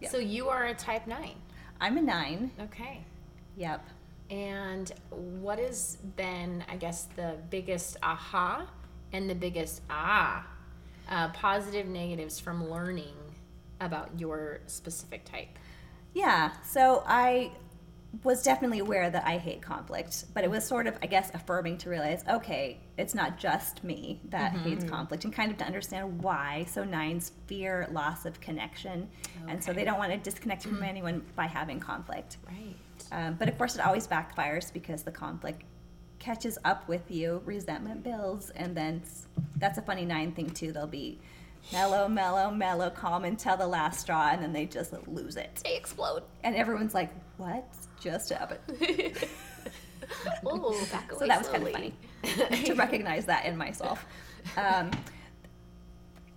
Yeah. 0.00 0.08
So 0.08 0.18
you 0.18 0.48
are 0.48 0.66
a 0.66 0.74
type 0.74 1.06
nine. 1.06 1.34
I'm 1.80 1.98
a 1.98 2.02
nine. 2.02 2.50
Okay. 2.60 3.04
Yep. 3.56 3.84
And 4.30 4.90
what 5.10 5.58
has 5.58 5.98
been, 6.16 6.64
I 6.68 6.76
guess, 6.76 7.04
the 7.16 7.36
biggest 7.50 7.96
aha 8.02 8.66
and 9.12 9.28
the 9.28 9.34
biggest 9.34 9.82
ah, 9.90 10.46
uh, 11.12 11.28
positive 11.28 11.86
negatives 11.86 12.40
from 12.40 12.68
learning 12.70 13.14
about 13.80 14.10
your 14.18 14.60
specific 14.66 15.24
type? 15.24 15.58
Yeah. 16.14 16.52
So 16.64 17.04
I 17.06 17.52
was 18.24 18.42
definitely 18.42 18.78
aware 18.78 19.10
that 19.10 19.26
I 19.26 19.38
hate 19.38 19.62
conflict, 19.62 20.26
but 20.34 20.44
it 20.44 20.50
was 20.50 20.66
sort 20.66 20.86
of, 20.86 20.96
I 21.02 21.06
guess, 21.06 21.30
affirming 21.34 21.78
to 21.78 21.90
realize, 21.90 22.24
okay, 22.28 22.78
it's 22.98 23.14
not 23.14 23.38
just 23.38 23.84
me 23.84 24.20
that 24.28 24.52
hates 24.52 24.84
conflict, 24.84 25.24
and 25.24 25.32
kind 25.32 25.50
of 25.50 25.56
to 25.58 25.64
understand 25.64 26.22
why. 26.22 26.66
So 26.68 26.84
nines 26.84 27.32
fear 27.46 27.88
loss 27.90 28.26
of 28.26 28.38
connection, 28.40 29.08
and 29.48 29.62
so 29.62 29.72
they 29.72 29.84
don't 29.84 29.98
want 29.98 30.12
to 30.12 30.18
disconnect 30.18 30.62
from 30.64 30.82
anyone 30.82 31.22
by 31.36 31.46
having 31.46 31.80
conflict. 31.80 32.36
Right. 32.46 32.76
Um, 33.12 33.36
but 33.38 33.48
of 33.48 33.56
course, 33.56 33.74
it 33.74 33.80
always 33.80 34.06
backfires 34.06 34.72
because 34.72 35.02
the 35.02 35.10
conflict 35.10 35.62
catches 36.22 36.56
up 36.64 36.88
with 36.88 37.10
you, 37.10 37.42
resentment 37.44 38.04
builds, 38.04 38.50
and 38.50 38.76
then 38.76 39.02
that's 39.56 39.76
a 39.76 39.82
funny 39.82 40.04
nine 40.04 40.32
thing 40.32 40.48
too. 40.50 40.70
They'll 40.72 40.86
be 40.86 41.18
mellow, 41.72 42.06
mellow, 42.08 42.50
mellow, 42.50 42.90
calm 42.90 43.24
until 43.24 43.56
the 43.56 43.66
last 43.66 44.00
straw, 44.00 44.30
and 44.32 44.40
then 44.42 44.52
they 44.52 44.64
just 44.66 44.94
lose 45.08 45.36
it. 45.36 45.60
they 45.64 45.76
explode. 45.76 46.22
And 46.44 46.54
everyone's 46.54 46.94
like, 46.94 47.10
what 47.38 47.64
just 48.00 48.30
happened? 48.30 48.60
Oh, 50.44 50.78
back 50.92 51.10
away 51.12 51.20
So 51.20 51.26
that 51.26 51.38
was 51.38 51.46
slowly. 51.48 51.72
kind 51.72 51.92
of 52.24 52.30
funny 52.48 52.64
to 52.64 52.74
recognize 52.74 53.24
that 53.26 53.46
in 53.46 53.56
myself. 53.56 54.04
Um, 54.56 54.90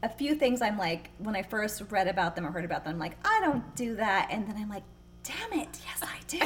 a 0.03 0.07
few 0.09 0.35
things 0.35 0.61
I'm 0.61 0.77
like, 0.77 1.09
when 1.17 1.35
I 1.35 1.41
first 1.41 1.81
read 1.89 2.07
about 2.07 2.35
them 2.35 2.45
or 2.45 2.51
heard 2.51 2.63
about 2.63 2.83
them, 2.85 2.93
I'm 2.93 2.99
like, 2.99 3.17
I 3.25 3.41
don't 3.43 3.75
do 3.75 3.95
that. 3.95 4.29
And 4.31 4.47
then 4.47 4.55
I'm 4.57 4.69
like, 4.69 4.83
damn 5.23 5.59
it, 5.59 5.67
yes, 5.83 6.01
I 6.03 6.19
do. 6.27 6.39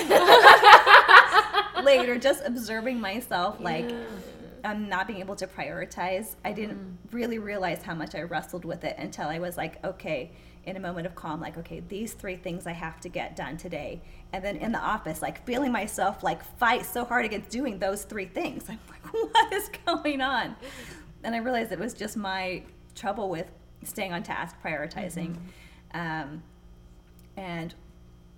Later, 1.84 2.18
just 2.18 2.44
observing 2.46 3.00
myself, 3.00 3.60
like, 3.60 3.89
I'm 4.63 4.89
not 4.89 5.08
being 5.08 5.20
able 5.20 5.36
to 5.38 5.48
prioritize. 5.48 6.36
I 6.44 6.52
didn't 6.52 6.98
really 7.12 7.39
realize 7.39 7.82
how 7.82 7.96
much 7.96 8.15
I 8.15 8.22
wrestled 8.22 8.65
with 8.65 8.84
it 8.84 8.96
until 8.98 9.28
I 9.28 9.39
was 9.39 9.58
like, 9.58 9.84
okay, 9.84 10.32
in 10.65 10.76
a 10.76 10.80
moment 10.80 11.08
of 11.08 11.15
calm, 11.15 11.39
like, 11.39 11.58
okay, 11.58 11.82
these 11.88 12.13
three 12.13 12.36
things 12.36 12.68
I 12.68 12.74
have 12.74 13.00
to 13.02 13.10
get 13.10 13.36
done 13.36 13.58
today. 13.58 14.02
And 14.34 14.44
then 14.44 14.58
in 14.58 14.72
the 14.72 14.80
office, 14.80 15.22
like 15.22 15.46
feeling 15.46 15.72
myself 15.72 16.24
like 16.24 16.44
fight 16.58 16.86
so 16.86 17.06
hard 17.06 17.26
against 17.26 17.50
doing 17.50 17.80
those 17.80 18.04
three 18.04 18.26
things. 18.26 18.65
I'm 18.70 18.80
like, 18.89 19.13
what 19.34 19.54
is 19.54 19.70
going 19.86 20.22
on? 20.22 20.56
And 21.24 21.34
I 21.34 21.39
realized 21.39 21.72
it 21.72 21.80
was 21.80 21.94
just 21.94 22.18
my 22.18 22.63
trouble 22.96 23.30
with 23.30 23.48
staying 23.84 24.13
on 24.13 24.24
task, 24.24 24.56
prioritizing. 24.63 25.38
Um, 25.94 26.44
and 27.38 27.74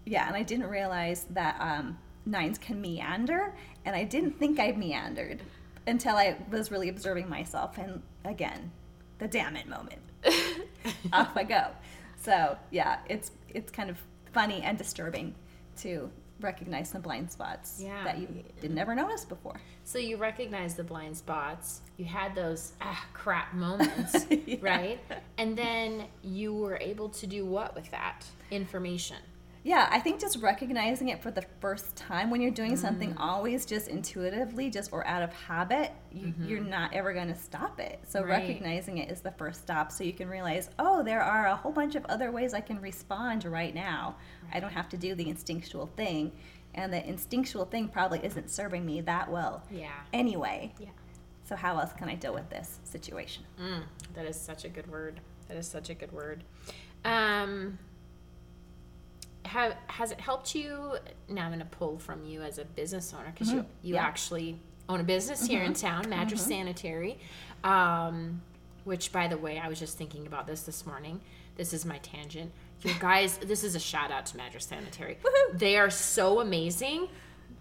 yeah, 0.05 0.27
and 0.27 0.35
I 0.35 0.43
didn't 0.43 0.67
realize 0.67 1.25
that 1.31 1.57
um, 1.59 1.97
nines 2.25 2.57
can 2.57 2.79
meander, 2.81 3.53
and 3.85 3.95
I 3.95 4.03
didn't 4.03 4.37
think 4.39 4.59
I 4.59 4.71
meandered 4.71 5.41
until 5.87 6.15
I 6.15 6.37
was 6.51 6.71
really 6.71 6.89
observing 6.89 7.29
myself. 7.29 7.77
And 7.77 8.01
again, 8.25 8.71
the 9.19 9.27
damn 9.27 9.55
it 9.55 9.67
moment. 9.67 10.01
Off 11.13 11.35
I 11.35 11.43
go. 11.43 11.67
So 12.17 12.57
yeah, 12.69 12.99
it's 13.09 13.31
it's 13.49 13.71
kind 13.71 13.89
of 13.89 13.97
funny 14.33 14.61
and 14.61 14.77
disturbing 14.77 15.35
to 15.77 16.09
recognize 16.39 16.89
some 16.89 17.01
blind 17.01 17.31
spots 17.31 17.79
Yeah. 17.83 18.03
that 18.03 18.17
you 18.17 18.27
didn't 18.61 18.73
never 18.75 18.95
notice 18.95 19.25
before. 19.25 19.59
So 19.83 19.99
you 19.99 20.17
recognize 20.17 20.73
the 20.75 20.83
blind 20.83 21.15
spots. 21.17 21.81
You 21.97 22.05
had 22.05 22.33
those 22.33 22.73
ah 22.81 23.05
crap 23.13 23.53
moments, 23.53 24.25
Yeah. 24.47 24.57
right? 24.61 24.99
And 25.37 25.55
then 25.57 26.05
you 26.23 26.53
were 26.53 26.77
able 26.77 27.09
to 27.09 27.27
do 27.27 27.45
what 27.45 27.75
with 27.75 27.89
that 27.91 28.25
information? 28.49 29.17
Yeah, 29.63 29.87
I 29.91 29.99
think 29.99 30.19
just 30.19 30.37
recognizing 30.41 31.09
it 31.09 31.21
for 31.21 31.29
the 31.29 31.43
first 31.59 31.95
time 31.95 32.31
when 32.31 32.41
you're 32.41 32.49
doing 32.49 32.75
something 32.75 33.13
Mm. 33.13 33.19
always 33.19 33.65
just 33.65 33.87
intuitively, 33.87 34.71
just 34.71 34.91
or 34.91 35.05
out 35.05 35.21
of 35.21 35.31
habit, 35.33 35.91
you, 36.11 36.33
you're 36.43 36.59
not 36.63 36.93
ever 36.93 37.13
going 37.13 37.27
to 37.27 37.35
stop 37.35 37.79
it. 37.79 37.99
So 38.07 38.21
Mm-hmm. 38.21 38.29
Right. 38.31 38.39
recognizing 38.47 38.97
it 38.97 39.11
is 39.11 39.21
the 39.21 39.31
first 39.31 39.61
stop, 39.61 39.91
so 39.91 40.03
you 40.03 40.13
can 40.13 40.27
realize, 40.29 40.71
oh, 40.79 41.03
there 41.03 41.21
are 41.21 41.45
a 41.47 41.55
whole 41.55 41.71
bunch 41.71 41.93
of 41.93 42.03
other 42.05 42.31
ways 42.31 42.53
I 42.55 42.61
can 42.61 42.81
respond 42.81 43.45
right 43.45 43.73
now. 43.75 44.15
I 44.51 44.59
don't 44.59 44.73
have 44.73 44.89
to 44.89 44.97
do 44.97 45.13
the 45.13 45.29
instinctual 45.29 45.87
thing, 45.95 46.31
and 46.73 46.91
the 46.91 47.07
instinctual 47.07 47.65
thing 47.65 47.87
probably 47.87 48.19
isn't 48.25 48.49
serving 48.49 48.83
me 48.85 49.01
that 49.01 49.29
well 49.29 49.63
Yeah. 49.69 49.91
anyway. 50.11 50.73
Yeah. 50.79 50.89
So 51.43 51.55
how 51.55 51.77
else 51.77 51.93
can 51.93 52.09
I 52.09 52.15
deal 52.15 52.33
with 52.33 52.49
this 52.49 52.79
situation? 52.83 53.43
Mm, 53.61 53.83
that 54.15 54.25
is 54.25 54.39
such 54.39 54.65
a 54.65 54.69
good 54.69 54.87
word. 54.89 55.19
That 55.49 55.57
is 55.57 55.67
such 55.67 55.89
a 55.91 55.93
good 55.93 56.11
word. 56.13 56.43
Um, 57.05 57.77
have 59.45 59.75
has 59.87 60.11
it 60.11 60.19
helped 60.19 60.53
you? 60.55 60.95
Now 61.29 61.43
I'm 61.45 61.49
going 61.49 61.59
to 61.59 61.65
pull 61.65 61.97
from 61.97 62.23
you 62.25 62.41
as 62.41 62.57
a 62.57 62.65
business 62.65 63.13
owner 63.13 63.31
because 63.33 63.51
you 63.51 63.65
you 63.81 63.95
Yeah. 63.95 64.03
actually 64.03 64.59
own 64.89 64.99
a 64.99 65.03
business 65.03 65.45
here 65.45 65.63
in 65.63 65.73
town, 65.73 66.09
Madras 66.09 66.41
Sanitary. 66.45 67.17
Um, 67.63 68.41
which, 68.83 69.11
by 69.11 69.27
the 69.27 69.37
way, 69.37 69.59
I 69.59 69.67
was 69.67 69.77
just 69.79 69.97
thinking 69.97 70.25
about 70.25 70.47
this 70.47 70.63
this 70.63 70.85
morning. 70.87 71.21
This 71.55 71.71
is 71.71 71.85
my 71.85 71.99
tangent. 71.99 72.51
You 72.83 72.93
guys, 72.99 73.37
this 73.37 73.63
is 73.63 73.75
a 73.75 73.79
shout 73.79 74.09
out 74.09 74.25
to 74.27 74.37
Madras 74.37 74.65
Sanitary. 74.65 75.17
They 75.53 75.77
are 75.77 75.91
so 75.91 76.39
amazing. 76.39 77.07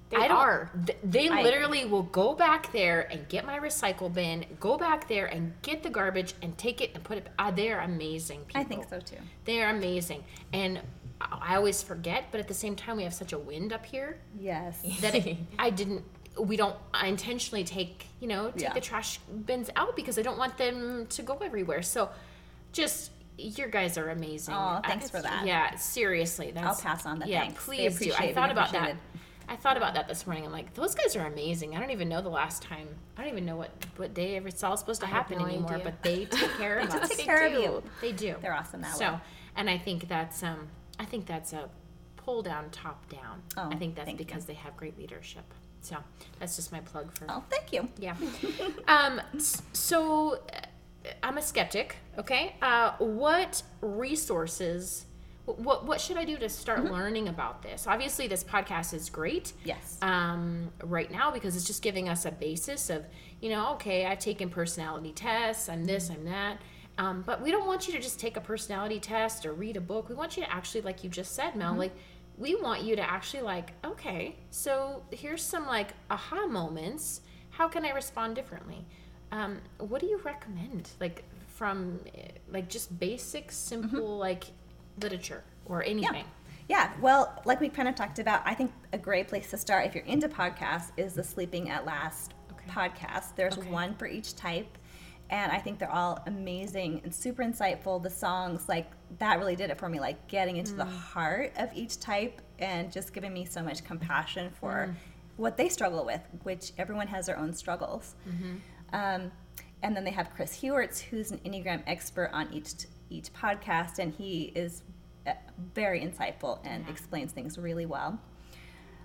They 0.09 0.17
I 0.17 0.29
are. 0.29 0.71
th- 0.87 0.99
They 1.05 1.29
I 1.29 1.43
literally 1.43 1.85
will 1.85 2.05
go 2.05 2.35
back 2.35 2.73
there 2.73 3.03
and 3.13 3.29
get 3.29 3.45
my 3.45 3.59
recycle 3.59 4.11
bin, 4.13 4.47
go 4.59 4.79
back 4.79 5.09
there 5.09 5.27
and 5.27 5.53
get 5.61 5.83
the 5.83 5.91
garbage 5.91 6.33
and 6.41 6.57
take 6.57 6.81
it 6.81 6.93
and 6.95 7.05
put 7.05 7.19
it. 7.19 7.29
Uh, 7.39 7.51
they 7.51 7.71
are 7.71 7.81
amazing 7.81 8.41
people. 8.47 8.61
I 8.63 8.65
think 8.65 8.89
so 8.89 8.99
too. 8.99 9.17
They 9.45 9.61
are 9.63 9.69
amazing, 9.71 10.25
and 10.55 10.81
I 11.21 11.57
always 11.57 11.83
forget. 11.83 12.25
But 12.31 12.41
at 12.41 12.49
the 12.49 12.55
same 12.55 12.77
time, 12.77 12.97
we 12.97 13.03
have 13.05 13.15
such 13.15 13.33
a 13.33 13.39
wind 13.39 13.73
up 13.73 13.85
here 13.85 14.19
Yes. 14.39 14.81
that 15.01 15.15
it, 15.15 15.37
I 15.59 15.71
didn't. 15.71 16.05
We 16.39 16.57
don't 16.57 16.77
I 16.95 17.09
intentionally 17.09 17.65
take 17.65 18.07
you 18.21 18.29
know 18.29 18.51
take 18.53 18.63
Yeah. 18.63 18.73
the 18.73 18.81
trash 18.81 19.19
bins 19.47 19.69
out 19.77 19.97
because 19.97 20.19
I 20.19 20.23
don't 20.23 20.39
want 20.39 20.57
them 20.57 21.07
to 21.09 21.23
go 21.23 21.37
everywhere. 21.39 21.83
So, 21.83 22.09
just 22.73 23.11
your 23.37 23.69
guys 23.69 23.99
are 23.99 24.11
amazing. 24.11 24.55
Aw, 24.55 24.81
thanks 24.83 25.07
I- 25.07 25.09
for 25.09 25.23
that. 25.23 25.47
Yeah, 25.47 25.75
seriously. 25.77 26.53
That's, 26.53 26.67
I'll 26.67 26.77
pass 26.93 27.05
on 27.07 27.19
the 27.19 27.27
yeah, 27.29 27.41
thanks. 27.41 27.65
Please 27.65 27.99
do. 27.99 28.13
I 28.19 28.33
thought 28.33 28.51
about 28.51 28.73
that. 28.73 28.97
I 29.49 29.57
thought 29.57 29.77
about 29.77 29.95
that 29.95 30.07
this 30.07 30.27
morning. 30.29 30.45
I'm 30.47 30.53
like, 30.53 30.75
those 30.75 30.95
guys 30.95 31.17
are 31.17 31.27
amazing. 31.27 31.75
I 31.75 31.81
don't 31.81 31.91
even 31.91 32.09
know 32.09 32.23
the 32.23 32.29
last 32.29 32.63
time. 32.63 32.87
I 33.19 33.23
don't 33.23 33.33
even 33.33 33.45
know 33.45 33.57
what 33.57 33.71
what 33.97 34.15
day 34.15 34.37
it's 34.37 34.63
all 34.63 34.77
supposed 34.77 35.01
to 35.01 35.07
I 35.09 35.11
happen 35.11 35.39
no 35.39 35.47
anymore. 35.47 35.73
idea. 35.73 35.85
But 35.85 36.03
they 36.05 36.25
take 36.27 36.51
care 36.57 36.79
of 36.81 36.91
us. 36.91 37.09
take 37.09 37.19
They 37.19 37.25
care 37.25 37.47
of 37.47 37.53
you. 37.55 37.83
They 38.01 38.13
do. 38.13 38.37
They're 38.41 38.55
awesome 38.55 38.81
that 38.83 38.95
so, 38.97 39.15
way. 39.15 39.19
and 39.57 39.69
I 39.69 39.77
think 39.79 40.07
that's 40.09 40.43
um, 40.45 40.69
I 41.01 41.05
think 41.07 41.27
that's 41.27 41.53
a 41.53 41.69
pull 42.17 42.43
down, 42.43 42.71
top 42.71 43.09
down. 43.09 43.43
Oh, 43.57 43.71
I 43.71 43.77
think 43.77 43.95
that's 43.97 44.07
thank 44.07 44.21
you. 44.21 44.27
because 44.27 44.45
they 44.45 44.55
have 44.55 44.77
great 44.77 44.97
leadership. 44.99 45.45
So 45.81 45.97
that's 46.39 46.57
just 46.57 46.71
my 46.71 46.81
plug 46.81 47.11
for. 47.11 47.25
Oh, 47.29 47.43
thank 47.51 47.73
you. 47.73 47.89
Yeah. 47.99 48.15
um. 48.89 49.21
So, 49.73 50.35
uh, 50.35 51.09
I'm 51.23 51.39
a 51.39 51.43
skeptic. 51.43 51.97
Okay. 52.19 52.55
Uh, 52.61 52.93
what 52.99 53.63
resources? 53.81 55.07
What 55.47 55.87
what 55.87 56.01
should 56.01 56.19
I 56.19 56.25
do 56.25 56.37
to 56.37 56.49
start 56.49 56.81
Mm-hmm. 56.81 56.93
learning 56.93 57.29
about 57.29 57.63
this? 57.63 57.87
Obviously, 57.87 58.29
this 58.29 58.45
podcast 58.45 58.93
is 58.95 59.09
great 59.11 59.53
Yes. 59.65 59.97
um, 60.03 60.71
right 60.85 61.11
now 61.11 61.31
because 61.31 61.57
it's 61.57 61.65
just 61.67 61.83
giving 61.83 62.09
us 62.09 62.25
a 62.27 62.31
basis 62.31 62.91
of, 62.91 63.05
you 63.41 63.49
know, 63.51 63.73
okay, 63.73 64.05
I've 64.07 64.19
taken 64.21 64.51
personality 64.51 65.13
tests, 65.13 65.69
I'm 65.69 65.87
this, 65.87 66.11
I'm 66.11 66.25
that. 66.27 66.59
Um, 67.01 67.23
but 67.23 67.41
we 67.41 67.51
don't 67.51 67.67
want 67.67 67.87
you 67.89 67.95
to 67.95 67.99
just 68.01 68.21
take 68.21 68.37
a 68.37 68.43
personality 68.43 69.01
test 69.01 69.47
or 69.47 69.55
read 69.55 69.79
a 69.79 69.81
book. 69.81 70.11
We 70.11 70.15
want 70.15 70.37
you 70.37 70.43
to 70.45 70.53
actually, 70.53 70.83
like 70.83 71.03
you 71.03 71.09
just 71.09 71.35
said, 71.35 71.57
Mel, 71.57 71.75
like, 71.75 71.93
we 72.37 72.55
want 72.57 72.83
you 72.83 72.95
to 72.95 73.03
actually, 73.03 73.43
like, 73.43 73.73
okay, 73.87 74.37
so 74.51 75.03
here's 75.11 75.43
some, 75.43 75.67
like, 75.67 75.95
aha 76.11 76.47
moments. 76.47 77.23
How 77.49 77.69
can 77.69 77.87
I 77.87 77.91
respond 77.93 78.37
differently? 78.37 78.85
Um, 79.33 79.61
what 79.79 80.03
do 80.03 80.09
you 80.09 80.19
recommend? 80.25 80.91
Like, 81.01 81.25
from, 81.49 82.01
eh, 82.15 82.29
like, 82.51 82.69
just 82.69 82.99
basic, 83.01 83.51
simple, 83.51 84.19
like, 84.19 84.45
literature 85.01 85.43
or 85.65 85.83
anything? 85.83 86.27
Yeah, 86.69 86.93
well, 87.01 87.41
like 87.47 87.61
we 87.61 87.71
kind 87.71 87.89
of 87.89 87.95
talked 87.95 88.19
about, 88.19 88.43
I 88.45 88.55
think 88.55 88.73
a 88.93 88.99
great 88.99 89.27
place 89.27 89.49
to 89.51 89.57
start 89.57 89.87
if 89.87 89.95
you're 89.95 90.05
into 90.05 90.29
podcasts 90.29 90.91
is 90.99 91.15
the 91.15 91.25
Sleeping 91.25 91.71
at 91.71 91.87
Last 91.87 92.35
Okay. 92.53 92.71
podcast. 92.71 93.35
There's 93.37 93.57
Okay. 93.57 93.71
one 93.71 93.95
for 93.95 94.07
each 94.07 94.37
type, 94.37 94.77
and 95.31 95.51
I 95.51 95.59
think 95.59 95.79
they're 95.79 95.91
all 95.91 96.21
amazing 96.27 97.01
and 97.05 97.15
super 97.15 97.43
insightful. 97.43 98.03
The 98.03 98.11
songs, 98.11 98.69
like, 98.69 98.91
that 99.19 99.39
really 99.39 99.57
did 99.57 99.71
it 99.71 99.79
for 99.79 99.89
me, 99.89 99.99
like 100.01 100.29
getting 100.29 100.57
into 100.59 100.75
the 100.75 100.85
heart 100.85 101.53
of 101.57 101.71
each 101.75 101.99
type 102.01 102.43
and 102.59 102.93
just 102.93 103.13
giving 103.13 103.33
me 103.33 103.45
so 103.45 103.63
much 103.63 103.83
compassion 103.85 104.51
for 104.61 104.95
what 105.37 105.57
they 105.57 105.69
struggle 105.69 106.05
with, 106.05 106.21
which 106.43 106.73
everyone 106.77 107.07
has 107.07 107.27
their 107.27 107.39
own 107.39 107.55
struggles. 107.55 108.15
Um, 108.93 109.33
and 109.83 109.97
then 109.97 110.05
they 110.05 110.11
have 110.11 110.31
Chris 110.35 110.61
Heuertz, 110.61 111.01
who's 111.01 111.31
an 111.31 111.39
Enneagram 111.39 111.83
expert 111.87 112.31
on 112.33 112.53
each 112.53 112.75
each 113.09 113.33
podcast, 113.33 113.99
and 113.99 114.13
he 114.15 114.53
is 114.55 114.83
uh, 115.27 115.33
very 115.75 116.01
insightful 116.01 116.61
and 116.65 116.89
explains 116.89 117.33
things 117.33 117.59
really 117.59 117.87
well. 117.87 118.21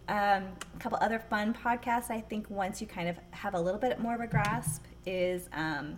Um, 0.07 0.43
a 0.75 0.79
couple 0.79 0.99
other 1.01 1.17
fun 1.17 1.55
podcasts, 1.55 2.11
I 2.11 2.21
think, 2.21 2.47
once 2.49 2.81
you 2.81 2.87
kind 2.87 3.09
of 3.09 3.17
have 3.31 3.55
a 3.55 3.59
little 3.59 3.79
bit 3.79 3.99
more 3.99 4.13
of 4.13 4.21
a 4.21 4.27
grasp, 4.27 4.83
is 5.07 5.49
um, 5.53 5.97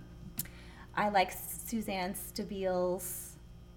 I 0.97 1.09
like 1.09 1.31
Suzanne 1.31 2.15
Stabile's 2.15 3.35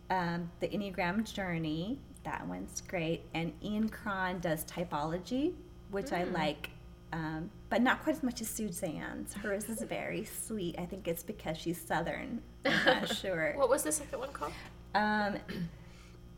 um, 0.09 0.51
The 0.61 0.69
Enneagram 0.69 1.31
Journey. 1.31 1.99
That 2.25 2.47
one's 2.47 2.81
great. 2.81 3.23
And 3.35 3.53
Ian 3.63 3.91
Cron 3.91 4.41
does 4.41 4.65
Typology, 4.65 5.53
which 5.91 6.13
I 6.13 6.25
like, 6.25 6.71
um, 7.13 7.51
but 7.69 7.83
not 7.83 8.03
quite 8.03 8.17
as 8.17 8.23
much 8.23 8.41
as 8.41 8.49
Suzanne's. 8.49 9.35
Hers 9.35 9.69
is 9.69 9.83
very 9.83 10.25
sweet. 10.25 10.77
I 10.79 10.87
think 10.87 11.07
it's 11.07 11.23
because 11.23 11.59
she's 11.59 11.79
Southern. 11.79 12.41
I'm 12.65 12.85
not 12.87 13.15
sure. 13.17 13.53
What 13.55 13.69
was 13.69 13.83
the 13.83 13.93
second 13.93 14.19
one 14.19 14.33
called? 14.33 14.53
Um, 14.95 15.37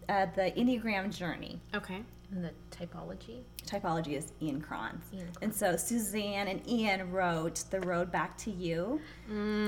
uh, 0.09 0.27
the 0.35 0.53
Enneagram 0.57 1.15
Journey. 1.17 1.61
Okay. 1.75 2.03
And 2.31 2.45
the 2.45 2.51
typology. 2.71 3.43
Typology 3.67 4.15
is 4.17 4.33
Ian 4.41 4.61
Cron's. 4.61 5.05
Ian 5.13 5.25
Cron. 5.27 5.37
And 5.43 5.55
so 5.55 5.77
Suzanne 5.77 6.49
and 6.49 6.67
Ian 6.69 7.11
wrote 7.13 7.65
The 7.71 7.81
Road 7.81 8.11
Back 8.11 8.37
to 8.39 8.51
You, 8.51 9.01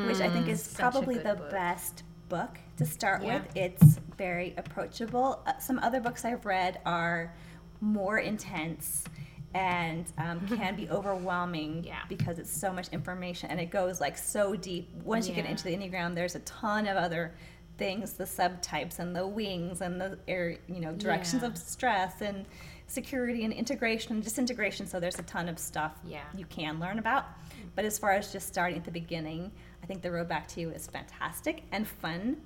which 0.06 0.20
I 0.20 0.30
think 0.30 0.48
is 0.48 0.72
probably 0.74 1.16
the 1.18 1.34
book. 1.34 1.50
best 1.50 2.04
book 2.30 2.58
to 2.78 2.86
start 2.86 3.22
Yeah. 3.22 3.34
with. 3.42 3.56
It's 3.56 4.00
very 4.16 4.54
approachable. 4.56 5.42
Uh, 5.46 5.58
some 5.58 5.78
other 5.80 6.00
books 6.00 6.24
I've 6.24 6.46
read 6.46 6.80
are 6.86 7.34
more 7.82 8.18
intense 8.18 9.04
and 9.52 10.10
um, 10.16 10.40
can 10.56 10.74
be 10.74 10.88
overwhelming 10.88 11.84
Yeah. 11.84 11.98
because 12.08 12.38
it's 12.38 12.50
so 12.50 12.72
much 12.72 12.88
information 12.88 13.50
and 13.50 13.60
it 13.60 13.70
goes 13.70 14.00
like 14.00 14.16
so 14.16 14.56
deep. 14.56 14.88
Once 15.04 15.28
you 15.28 15.34
get 15.34 15.44
into 15.44 15.64
the 15.64 15.76
Enneagram, 15.76 16.14
there's 16.14 16.34
a 16.34 16.40
ton 16.40 16.86
of 16.86 16.96
other 16.96 17.34
things, 17.76 18.12
the 18.14 18.24
subtypes 18.24 18.98
and 18.98 19.14
the 19.14 19.26
wings 19.26 19.80
and 19.80 20.00
the 20.00 20.18
air, 20.28 20.56
you 20.68 20.80
know, 20.80 20.92
directions 20.92 21.42
Yeah. 21.42 21.48
of 21.48 21.58
stress 21.58 22.20
and 22.20 22.46
security 22.86 23.44
and 23.44 23.52
integration 23.52 24.12
and 24.12 24.22
disintegration. 24.22 24.86
So 24.86 25.00
there's 25.00 25.18
a 25.18 25.22
ton 25.22 25.48
of 25.48 25.58
stuff 25.58 25.92
Yeah. 26.04 26.22
you 26.36 26.44
can 26.46 26.78
learn 26.78 26.98
about. 26.98 27.26
But 27.74 27.84
as 27.84 27.98
far 27.98 28.12
as 28.12 28.30
just 28.32 28.46
starting 28.46 28.76
at 28.78 28.84
the 28.84 28.90
beginning, 28.90 29.50
I 29.82 29.86
think 29.86 30.02
the 30.02 30.10
road 30.10 30.28
back 30.28 30.46
to 30.48 30.60
you 30.60 30.70
is 30.70 30.86
fantastic 30.86 31.62
and 31.72 31.86
fun. 31.88 32.36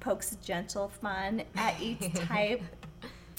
Pokes 0.00 0.36
gentle 0.36 0.88
fun 0.88 1.42
at 1.56 1.80
each 1.80 2.12
type. 2.14 2.62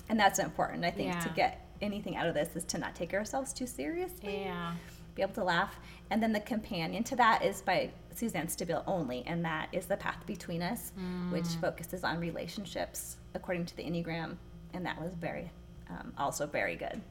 and 0.09 0.19
that's 0.19 0.37
important, 0.39 0.85
I 0.85 0.91
think, 0.91 1.17
to 1.21 1.29
get 1.29 1.65
anything 1.81 2.15
out 2.15 2.27
of 2.27 2.33
this 2.33 2.55
is 2.55 2.63
to 2.65 2.77
not 2.77 2.95
take 2.95 3.13
ourselves 3.13 3.51
too 3.53 3.65
seriously 3.67 4.41
Yeah. 4.43 4.73
Be 5.15 5.21
able 5.21 5.33
to 5.33 5.43
laugh. 5.43 5.79
And 6.09 6.21
then 6.21 6.31
the 6.33 6.39
companion 6.39 7.03
to 7.05 7.15
that 7.17 7.43
is 7.43 7.61
by 7.61 7.91
Suzanne 8.13 8.47
Stabile 8.47 8.83
only, 8.87 9.23
and 9.25 9.43
that 9.45 9.69
is 9.71 9.85
The 9.85 9.97
Path 9.97 10.25
Between 10.25 10.61
Us, 10.61 10.91
which 11.31 11.47
focuses 11.61 12.03
on 12.03 12.19
relationships 12.19 13.17
according 13.33 13.65
to 13.65 13.77
the 13.77 13.83
Enneagram. 13.83 14.37
And 14.73 14.85
that 14.85 15.01
was 15.01 15.13
very, 15.15 15.51
um, 15.89 16.13
also 16.17 16.45
very 16.47 16.75
good. 16.75 17.01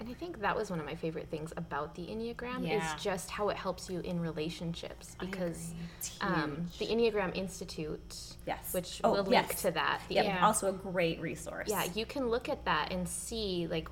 And 0.00 0.08
I 0.08 0.14
think 0.14 0.40
that 0.40 0.56
was 0.56 0.70
one 0.70 0.80
of 0.80 0.86
my 0.86 0.94
favorite 0.94 1.28
things 1.28 1.52
about 1.58 1.94
the 1.94 2.06
Enneagram 2.06 2.66
Yeah. 2.66 2.78
is 2.96 3.02
just 3.02 3.30
how 3.30 3.50
it 3.50 3.56
helps 3.58 3.90
you 3.90 4.00
in 4.00 4.18
relationships 4.18 5.14
because 5.20 5.74
um, 6.22 6.66
the 6.78 6.86
Enneagram 6.86 7.36
Institute, 7.36 8.16
Yes. 8.46 8.72
which 8.72 9.02
Oh, 9.04 9.12
we'll 9.12 9.30
yes. 9.30 9.48
link 9.48 9.58
to 9.60 9.70
that. 9.72 10.00
Yep, 10.08 10.24
Yeah. 10.24 10.46
also 10.46 10.70
a 10.70 10.72
great 10.72 11.20
resource. 11.20 11.68
Yeah, 11.68 11.84
you 11.94 12.06
can 12.06 12.30
look 12.30 12.48
at 12.48 12.64
that 12.64 12.92
and 12.94 13.06
see, 13.06 13.66
like, 13.70 13.88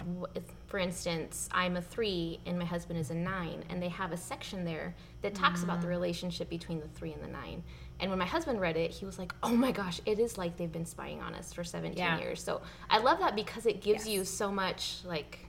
for 0.66 0.78
instance, 0.78 1.46
I'm 1.52 1.76
a 1.76 1.82
three 1.82 2.40
and 2.46 2.58
my 2.58 2.64
husband 2.64 2.98
is 2.98 3.10
a 3.10 3.14
nine, 3.14 3.62
and 3.68 3.82
they 3.82 3.88
have 3.90 4.10
a 4.10 4.16
section 4.16 4.64
there 4.64 4.94
that 5.20 5.34
talks 5.34 5.62
about 5.62 5.82
the 5.82 5.88
Mm. 5.88 5.90
relationship 5.90 6.48
between 6.48 6.80
the 6.80 6.88
three 6.88 7.12
and 7.12 7.22
the 7.22 7.28
nine. 7.28 7.62
And 8.00 8.08
when 8.10 8.18
my 8.18 8.26
husband 8.26 8.60
read 8.62 8.76
it, 8.78 8.92
he 8.92 9.04
was 9.04 9.18
like, 9.18 9.34
"Oh 9.42 9.54
my 9.54 9.72
gosh, 9.72 10.00
it 10.06 10.18
is 10.20 10.38
like 10.38 10.56
they've 10.56 10.70
been 10.72 10.86
spying 10.86 11.20
on 11.20 11.34
us 11.34 11.52
for 11.52 11.64
17 11.64 11.98
Yeah. 11.98 12.18
years." 12.18 12.42
So 12.42 12.62
I 12.88 12.98
love 12.98 13.18
that 13.18 13.34
because 13.34 13.66
it 13.66 13.82
gives 13.82 14.06
Yes. 14.06 14.14
you 14.14 14.24
so 14.24 14.50
much 14.50 15.00
like. 15.04 15.40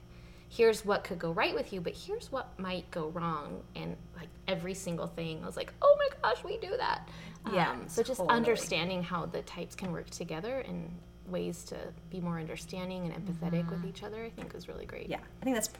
Here's 0.52 0.84
what 0.84 1.04
could 1.04 1.18
go 1.18 1.30
right 1.30 1.54
with 1.54 1.72
you, 1.72 1.80
but 1.80 1.94
here's 1.94 2.30
what 2.30 2.58
might 2.58 2.90
go 2.90 3.08
wrong, 3.10 3.62
and 3.76 3.96
like 4.16 4.28
every 4.48 4.74
single 4.74 5.06
thing, 5.06 5.40
I 5.42 5.46
was 5.46 5.56
like, 5.56 5.72
"Oh 5.80 5.96
my 5.98 6.08
gosh, 6.22 6.44
we 6.44 6.58
do 6.58 6.76
that." 6.76 7.08
Yeah, 7.52 7.70
Um, 7.70 7.84
so 7.86 8.02
just 8.02 8.18
totally. 8.18 8.36
understanding 8.36 9.02
how 9.02 9.26
the 9.26 9.42
types 9.42 9.74
can 9.74 9.92
work 9.92 10.10
together 10.10 10.60
and 10.60 10.90
ways 11.26 11.64
to 11.64 11.76
be 12.10 12.20
more 12.20 12.38
understanding 12.38 13.06
and 13.06 13.14
empathetic 13.14 13.70
with 13.70 13.78
mm-hmm. 13.78 13.88
each 13.88 14.02
other, 14.02 14.24
I 14.24 14.30
think 14.30 14.54
is 14.54 14.68
really 14.68 14.86
great. 14.86 15.08
Yeah, 15.08 15.20
I 15.40 15.44
think 15.44 15.56
that's 15.56 15.70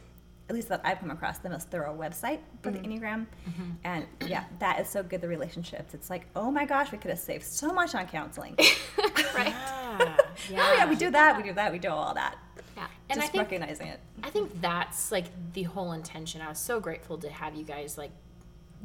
at 0.51 0.55
least 0.55 0.67
that 0.67 0.81
I've 0.83 0.99
come 0.99 1.11
across 1.11 1.37
the 1.37 1.49
most 1.49 1.69
thorough 1.69 1.95
website 1.97 2.39
for 2.61 2.71
the 2.71 2.79
mm-hmm. 2.79 2.91
Enneagram. 2.91 3.25
Mm-hmm. 3.47 3.71
And 3.85 4.05
yeah, 4.27 4.43
that 4.59 4.81
is 4.81 4.89
so 4.89 5.01
good. 5.01 5.21
The 5.21 5.27
relationships. 5.27 5.93
It's 5.93 6.09
like, 6.09 6.27
oh 6.35 6.51
my 6.51 6.65
gosh, 6.65 6.91
we 6.91 6.97
could 6.97 7.09
have 7.09 7.19
saved 7.19 7.45
so 7.45 7.71
much 7.71 7.95
on 7.95 8.05
counseling. 8.07 8.55
right. 9.33 9.53
Yeah. 9.55 10.17
oh 10.57 10.73
yeah, 10.77 10.89
we 10.89 10.95
do 10.95 11.09
that, 11.09 11.37
we 11.37 11.43
do 11.43 11.53
that, 11.53 11.71
we 11.71 11.79
do 11.79 11.89
all 11.89 12.13
that. 12.13 12.35
And 13.11 13.19
I 13.19 13.23
Just 13.23 13.31
think 13.33 13.43
recognizing 13.43 13.87
it. 13.87 13.99
I 14.23 14.29
think 14.29 14.61
that's 14.61 15.11
like 15.11 15.25
the 15.53 15.63
whole 15.63 15.91
intention. 15.91 16.41
I 16.41 16.49
was 16.49 16.59
so 16.59 16.79
grateful 16.79 17.17
to 17.19 17.29
have 17.29 17.55
you 17.55 17.63
guys 17.63 17.97
like 17.97 18.11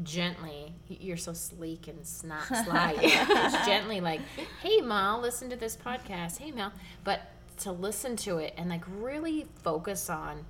gently 0.03 0.75
you're 0.89 1.17
so 1.17 1.33
sleek 1.33 1.89
and 1.89 2.07
snot 2.07 2.47
sly. 2.65 2.97
Just 3.01 3.65
gently 3.67 4.01
like 4.01 4.21
hey 4.63 4.81
mel 4.81 5.21
listen 5.21 5.49
to 5.51 5.57
this 5.57 5.77
podcast. 5.77 6.39
Hey 6.39 6.51
mel. 6.51 6.73
But 7.05 7.23
to 7.59 7.73
listen 7.73 8.17
to 8.17 8.39
it 8.39 8.53
and 8.57 8.69
like 8.69 8.83
really 8.99 9.47
focus 9.63 10.11
on 10.11 10.45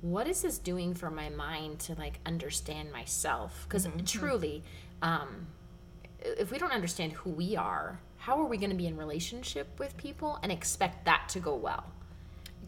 what 0.00 0.26
is 0.28 0.42
this 0.42 0.58
doing 0.58 0.94
for 0.94 1.10
my 1.10 1.28
mind 1.30 1.80
to 1.80 1.94
like 1.94 2.20
understand 2.24 2.92
myself? 2.92 3.66
Because 3.68 3.88
truly 4.06 4.62
um 5.02 5.48
if 6.20 6.50
we 6.50 6.58
don't 6.58 6.72
understand 6.72 7.12
who 7.12 7.30
we 7.30 7.56
are 7.56 8.00
how 8.16 8.40
are 8.40 8.46
we 8.46 8.56
going 8.56 8.70
to 8.70 8.76
be 8.76 8.86
in 8.86 8.96
relationship 8.96 9.68
with 9.78 9.94
people 9.98 10.38
and 10.42 10.50
expect 10.50 11.04
that 11.04 11.28
to 11.28 11.38
go 11.38 11.54
well 11.54 11.84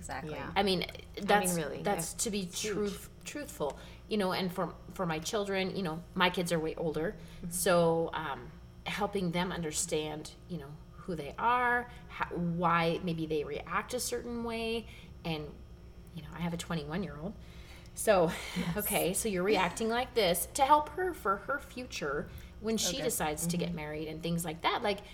Exactly. 0.06 0.34
Yeah. 0.34 0.50
I 0.54 0.62
mean, 0.62 0.86
that's 1.22 1.54
really, 1.54 1.82
that's 1.82 2.12
to 2.14 2.30
be 2.30 2.48
truth, 2.52 3.08
truthful, 3.24 3.76
you 4.08 4.16
know. 4.16 4.32
And 4.32 4.52
for 4.52 4.72
for 4.94 5.04
my 5.04 5.18
children, 5.18 5.74
you 5.74 5.82
know, 5.82 6.00
my 6.14 6.30
kids 6.30 6.52
are 6.52 6.60
way 6.60 6.76
older, 6.76 7.16
so 7.50 8.10
um, 8.14 8.40
helping 8.84 9.32
them 9.32 9.50
understand, 9.50 10.30
you 10.48 10.58
know, 10.58 10.70
who 10.92 11.16
they 11.16 11.34
are, 11.38 11.88
how, 12.06 12.26
why 12.36 13.00
maybe 13.02 13.26
they 13.26 13.42
react 13.42 13.94
a 13.94 14.00
certain 14.00 14.44
way, 14.44 14.86
and 15.24 15.44
you 16.14 16.22
know, 16.22 16.28
I 16.36 16.40
have 16.40 16.54
a 16.54 16.56
21 16.56 17.02
year 17.02 17.16
old, 17.20 17.32
so 17.94 18.30
okay, 18.76 19.12
so 19.12 19.28
you're 19.28 19.42
reacting 19.42 19.88
like 19.88 20.14
this 20.14 20.46
to 20.54 20.62
help 20.62 20.90
her 20.90 21.14
for 21.14 21.38
her 21.48 21.58
future 21.58 22.28
when 22.60 22.76
she 22.76 22.98
good. 22.98 23.04
decides 23.04 23.46
to 23.48 23.56
get 23.56 23.74
married 23.74 24.06
and 24.06 24.22
things 24.22 24.44
like 24.44 24.62
that, 24.62 24.84
like 24.84 24.98
it, 24.98 25.04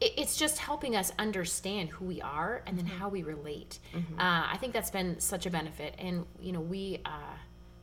it's 0.00 0.36
just 0.36 0.58
helping 0.58 0.96
us 0.96 1.12
understand 1.18 1.90
who 1.90 2.06
we 2.06 2.20
are 2.22 2.62
and 2.66 2.78
then 2.78 2.86
how 2.86 3.08
we 3.08 3.22
relate. 3.22 3.78
Uh, 3.94 3.98
I 4.18 4.56
think 4.58 4.72
that's 4.72 4.90
been 4.90 5.20
such 5.20 5.46
a 5.46 5.50
benefit, 5.50 5.94
and 5.98 6.24
you 6.40 6.52
know, 6.52 6.60
we 6.60 7.00
uh, 7.04 7.10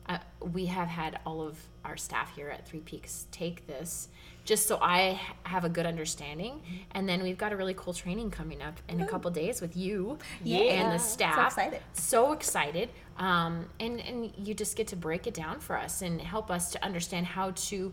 uh, 0.08 0.18
we 0.52 0.66
have 0.66 0.88
had 0.88 1.20
all 1.26 1.40
of 1.42 1.58
our 1.84 1.96
staff 1.96 2.34
here 2.34 2.48
at 2.48 2.66
Three 2.66 2.80
Peaks 2.80 3.26
take 3.30 3.66
this 3.66 4.08
just 4.44 4.66
so 4.66 4.78
I 4.80 5.20
have 5.42 5.64
a 5.64 5.68
good 5.68 5.84
understanding, 5.84 6.62
and 6.92 7.06
then 7.06 7.22
we've 7.22 7.36
got 7.36 7.52
a 7.52 7.56
really 7.56 7.74
cool 7.74 7.92
training 7.92 8.30
coming 8.30 8.62
up 8.62 8.80
in 8.88 9.00
a 9.02 9.06
couple 9.06 9.30
days 9.30 9.60
with 9.60 9.76
you 9.76 10.18
Yeah. 10.42 10.58
and 10.60 10.92
the 10.92 10.98
staff. 10.98 11.34
So 11.36 11.44
excited. 11.44 11.80
So 11.92 12.32
excited, 12.32 12.88
um, 13.18 13.66
and 13.78 14.00
and 14.00 14.32
you 14.38 14.54
just 14.54 14.74
get 14.76 14.86
to 14.88 14.96
break 14.96 15.26
it 15.26 15.34
down 15.34 15.60
for 15.60 15.76
us 15.76 16.00
and 16.02 16.20
help 16.20 16.50
us 16.50 16.72
to 16.72 16.84
understand 16.84 17.26
how 17.26 17.52
to. 17.68 17.92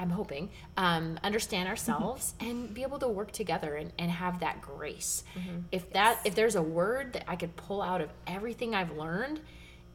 I'm 0.00 0.10
hoping 0.10 0.48
um, 0.76 1.20
understand 1.22 1.68
ourselves 1.68 2.34
and 2.40 2.72
be 2.72 2.82
able 2.82 2.98
to 3.00 3.08
work 3.08 3.30
together 3.32 3.76
and, 3.76 3.92
and 3.98 4.10
have 4.10 4.40
that 4.40 4.62
grace. 4.62 5.22
If 5.70 5.92
that 5.92 6.20
if 6.24 6.34
there's 6.34 6.56
a 6.56 6.62
word 6.62 7.12
that 7.12 7.24
I 7.28 7.36
could 7.36 7.54
pull 7.56 7.82
out 7.82 8.00
of 8.00 8.08
everything 8.26 8.74
I've 8.74 8.96
learned, 8.96 9.40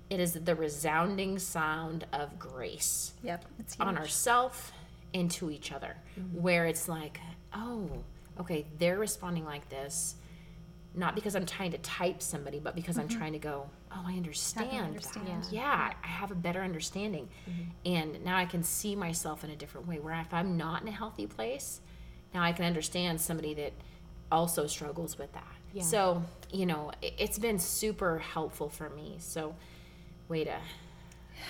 it 0.10 0.20
is 0.20 0.34
the 0.34 0.56
resounding 0.56 1.40
sound 1.40 2.06
of 2.14 2.38
grace 2.38 3.14
Yep. 3.24 3.46
It's 3.60 3.80
on 3.80 3.98
ourself 3.98 4.72
and 5.14 5.32
to 5.32 5.50
each 5.50 5.72
other, 5.72 5.96
where 6.34 6.66
it's 6.68 6.88
like, 6.88 7.20
oh, 7.54 7.90
okay, 8.40 8.66
they're 8.78 9.00
responding 9.00 9.46
like 9.46 9.68
this, 9.70 10.16
not 10.96 11.16
because 11.16 11.36
I'm 11.36 11.46
trying 11.46 11.72
to 11.72 11.78
type 11.80 12.22
somebody, 12.22 12.60
but 12.60 12.76
because 12.76 12.98
I'm 12.98 13.08
mm-hmm. 13.08 13.18
trying 13.18 13.34
to 13.34 13.40
go, 13.40 13.70
oh, 13.92 14.04
I 14.06 14.14
understand. 14.14 14.86
understand. 14.86 15.46
Yeah, 15.52 15.92
I 16.04 16.08
have 16.08 16.32
a 16.32 16.36
better 16.36 16.62
understanding. 16.62 17.28
Mm-hmm. 17.50 17.62
And 17.86 18.24
now 18.26 18.38
I 18.38 18.46
can 18.46 18.64
see 18.64 18.96
myself 18.96 19.44
in 19.44 19.50
a 19.50 19.56
different 19.56 19.88
way, 19.88 20.00
where 20.00 20.14
if 20.22 20.34
I'm 20.34 20.58
not 20.58 20.82
in 20.82 20.88
a 20.88 20.92
healthy 20.92 21.28
place, 21.28 21.82
now 22.34 22.44
I 22.44 22.54
can 22.54 22.66
understand 22.66 23.20
somebody 23.20 23.54
that 23.56 23.74
also 24.32 24.68
struggles 24.68 25.18
with 25.18 25.32
that. 25.34 25.44
Yeah. 25.74 25.84
So, 25.84 26.24
you 26.52 26.66
know, 26.66 26.92
it, 27.02 27.14
it's 27.18 27.38
been 27.38 27.60
super 27.60 28.20
helpful 28.20 28.70
for 28.70 28.90
me. 28.90 29.18
So, 29.20 29.56
way 30.30 30.46
to, 30.46 30.58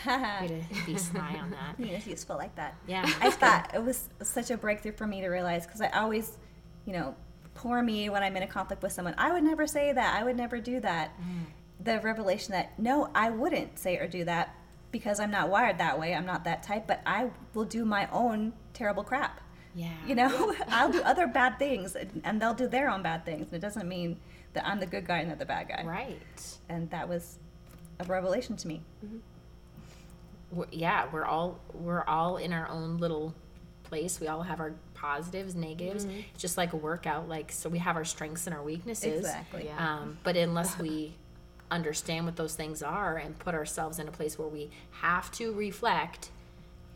way 0.08 0.63
to 0.71 0.86
be 0.86 0.97
sly 0.97 1.36
on 1.41 1.51
that. 1.51 1.89
As 1.93 2.08
useful 2.08 2.36
like 2.36 2.55
that. 2.55 2.75
Yeah. 2.88 3.08
I 3.21 3.29
thought 3.31 3.71
it 3.75 3.84
was 3.84 4.10
such 4.23 4.49
a 4.49 4.58
breakthrough 4.58 4.93
for 4.93 5.05
me 5.05 5.21
to 5.21 5.27
realize 5.27 5.65
because 5.65 5.81
I 5.81 5.89
always, 5.89 6.38
you 6.86 6.93
know, 6.93 7.15
poor 7.55 7.81
me 7.81 8.09
when 8.09 8.21
I'm 8.21 8.37
in 8.37 8.43
a 8.43 8.47
conflict 8.47 8.83
with 8.83 8.91
someone. 8.91 9.15
I 9.17 9.31
would 9.31 9.43
never 9.43 9.65
say 9.65 9.91
that. 9.91 10.19
I 10.19 10.23
would 10.23 10.37
never 10.37 10.59
do 10.59 10.79
that. 10.81 11.17
Mm. 11.19 11.45
The 11.83 11.99
revelation 12.01 12.51
that 12.51 12.77
no, 12.77 13.09
I 13.15 13.31
wouldn't 13.31 13.79
say 13.79 13.97
or 13.97 14.07
do 14.07 14.23
that 14.25 14.55
because 14.91 15.19
I'm 15.19 15.31
not 15.31 15.49
wired 15.49 15.79
that 15.79 15.99
way. 15.99 16.13
I'm 16.13 16.25
not 16.25 16.43
that 16.43 16.63
type. 16.63 16.85
But 16.87 17.01
I 17.05 17.31
will 17.53 17.65
do 17.65 17.83
my 17.83 18.07
own 18.11 18.53
terrible 18.73 19.03
crap. 19.03 19.41
Yeah. 19.73 19.91
You 20.05 20.15
know, 20.15 20.55
I'll 20.69 20.91
do 20.91 21.01
other 21.01 21.27
bad 21.27 21.57
things, 21.59 21.95
and- 21.95 22.41
they'll 22.41 22.53
do 22.53 22.67
their 22.67 22.89
own 22.89 23.01
bad 23.01 23.25
things. 23.25 23.47
And 23.47 23.53
it 23.55 23.59
doesn't 23.59 23.87
mean 23.87 24.19
that 24.53 24.65
I'm 24.65 24.79
the 24.79 24.85
good 24.85 25.05
guy 25.05 25.19
and 25.19 25.29
they're 25.29 25.35
the 25.37 25.45
bad 25.45 25.67
guy. 25.67 25.83
Right. 25.85 26.57
And 26.69 26.89
that 26.91 27.09
was 27.09 27.39
a 27.99 28.05
revelation 28.05 28.55
to 28.57 28.67
me. 28.67 28.81
Mm-hmm. 29.05 29.17
We're, 30.51 30.65
yeah, 30.71 31.07
we're 31.11 31.25
all 31.25 31.59
we're 31.73 32.03
all 32.03 32.37
in 32.37 32.53
our 32.53 32.69
own 32.69 32.97
little 32.97 33.33
place. 33.83 34.19
We 34.19 34.27
all 34.27 34.43
have 34.43 34.59
our 34.59 34.73
positives, 34.95 35.53
negatives. 35.53 36.05
It's 36.05 36.41
just 36.41 36.58
like 36.58 36.73
a 36.73 36.77
workout. 36.77 37.29
Like 37.29 37.51
so, 37.51 37.69
we 37.69 37.77
have 37.79 37.95
our 37.95 38.05
strengths 38.05 38.47
and 38.47 38.55
our 38.55 38.63
weaknesses. 38.63 39.19
Exactly. 39.19 39.65
Yeah. 39.65 39.77
Um, 39.99 40.17
but 40.23 40.36
unless 40.36 40.79
we 40.79 41.13
understand 41.69 42.25
what 42.25 42.36
those 42.36 42.55
things 42.55 42.81
are 42.81 43.17
and 43.17 43.38
put 43.38 43.53
ourselves 43.53 43.99
in 43.99 44.08
a 44.08 44.12
place 44.12 44.38
where 44.39 44.47
we 44.47 44.69
have 45.01 45.31
to 45.34 45.53
reflect, 45.53 46.29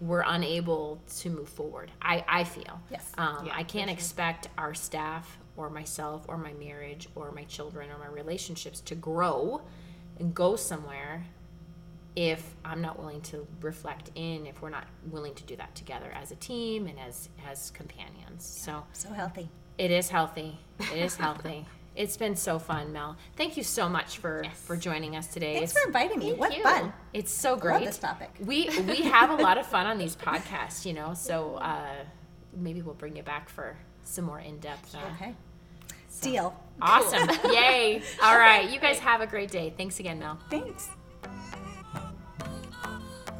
we're 0.02 0.24
unable 0.26 1.00
to 1.18 1.30
move 1.30 1.50
forward. 1.50 1.92
I 2.02 2.24
I 2.28 2.44
feel. 2.44 2.80
Yes. 2.90 3.12
Um, 3.18 3.46
Yeah, 3.46 3.54
I 3.56 3.64
can't 3.64 3.90
sure. 3.90 3.94
expect 3.94 4.48
our 4.58 4.74
staff 4.74 5.38
or 5.58 5.70
myself 5.70 6.26
or 6.28 6.38
my 6.38 6.54
marriage 6.54 7.10
or 7.16 7.32
my 7.32 7.44
children 7.44 7.90
or 7.92 7.98
my 8.00 8.08
relationships 8.08 8.80
to 8.82 8.96
grow 8.96 9.62
and 10.20 10.34
go 10.34 10.56
somewhere 10.56 11.26
if 12.16 12.56
I'm 12.66 12.82
not 12.82 12.98
willing 13.00 13.22
to 13.22 13.48
reflect 13.62 14.12
in, 14.16 14.46
if 14.46 14.62
we're 14.62 14.70
not 14.70 14.88
willing 15.12 15.34
to 15.36 15.44
do 15.44 15.56
that 15.58 15.76
together 15.76 16.12
as 16.14 16.32
a 16.32 16.36
team 16.36 16.88
and 16.88 17.00
as 17.00 17.30
as 17.50 17.72
companions. 17.72 18.44
So 18.46 18.84
So 18.94 19.10
healthy. 19.14 19.50
it 19.78 19.92
is 19.92 20.10
healthy. 20.10 20.60
It 20.80 20.98
is 20.98 21.16
healthy. 21.26 21.66
It's 21.96 22.16
been 22.18 22.36
so 22.36 22.60
fun, 22.60 22.94
Mel. 22.94 23.18
Thank 23.36 23.58
you 23.58 23.64
so 23.64 23.90
much 23.90 24.20
for 24.20 24.42
Yes. 24.44 24.60
for 24.62 24.78
joining 24.78 25.16
us 25.16 25.28
today. 25.28 25.56
Thanks 25.56 25.72
it's, 25.72 25.82
for 25.82 25.88
inviting 25.88 26.20
me. 26.20 26.34
What 26.34 26.56
you. 26.56 26.64
fun. 26.64 26.94
it's 27.14 27.32
so 27.32 27.56
great. 27.58 27.86
this 27.86 27.98
topic. 27.98 28.32
We 28.40 28.70
we 28.88 29.02
have 29.04 29.30
a 29.32 29.36
lot 29.36 29.58
of 29.58 29.66
fun 29.66 29.86
on 29.88 29.98
these 29.98 30.16
podcasts, 30.28 30.86
you 30.86 30.94
know. 30.94 31.14
So 31.14 31.56
uh, 31.56 31.96
maybe 32.54 32.82
we'll 32.82 32.96
bring 32.96 33.16
you 33.18 33.24
back 33.24 33.50
for 33.50 33.78
some 34.04 34.26
more 34.26 34.40
in 34.40 34.60
depth. 34.60 34.96
Uh, 34.96 35.00
Okay. 35.16 35.36
Deal. 36.22 36.54
Awesome! 36.82 37.30
Yay! 37.54 38.02
All 38.24 38.38
right, 38.38 38.70
you 38.70 38.78
guys 38.80 39.00
have 39.00 39.22
a 39.22 39.28
great 39.28 39.52
day. 39.52 39.74
Thanks 39.78 40.00
again, 40.02 40.20
Mel. 40.20 40.38
Thanks. 40.50 40.90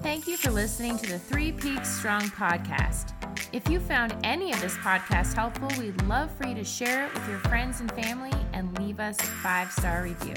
Thank 0.02 0.28
you 0.28 0.38
for 0.38 0.50
listening 0.50 0.98
to 1.00 1.08
the 1.08 1.20
Three 1.20 1.52
Peaks 1.52 1.90
Strong 1.90 2.22
podcast. 2.30 3.12
If 3.52 3.70
you 3.70 3.82
found 3.82 4.16
any 4.24 4.54
of 4.54 4.62
this 4.62 4.76
podcast 4.78 5.34
helpful, 5.34 5.70
we'd 5.78 6.02
love 6.04 6.32
for 6.38 6.48
you 6.48 6.56
to 6.56 6.64
share 6.64 7.06
it 7.06 7.14
with 7.14 7.28
your 7.28 7.40
friends 7.40 7.82
and 7.82 7.92
family 7.92 8.32
and 8.54 8.78
leave 8.80 9.02
us 9.02 9.20
a 9.20 9.24
five 9.24 9.70
star 9.72 10.04
review. 10.04 10.36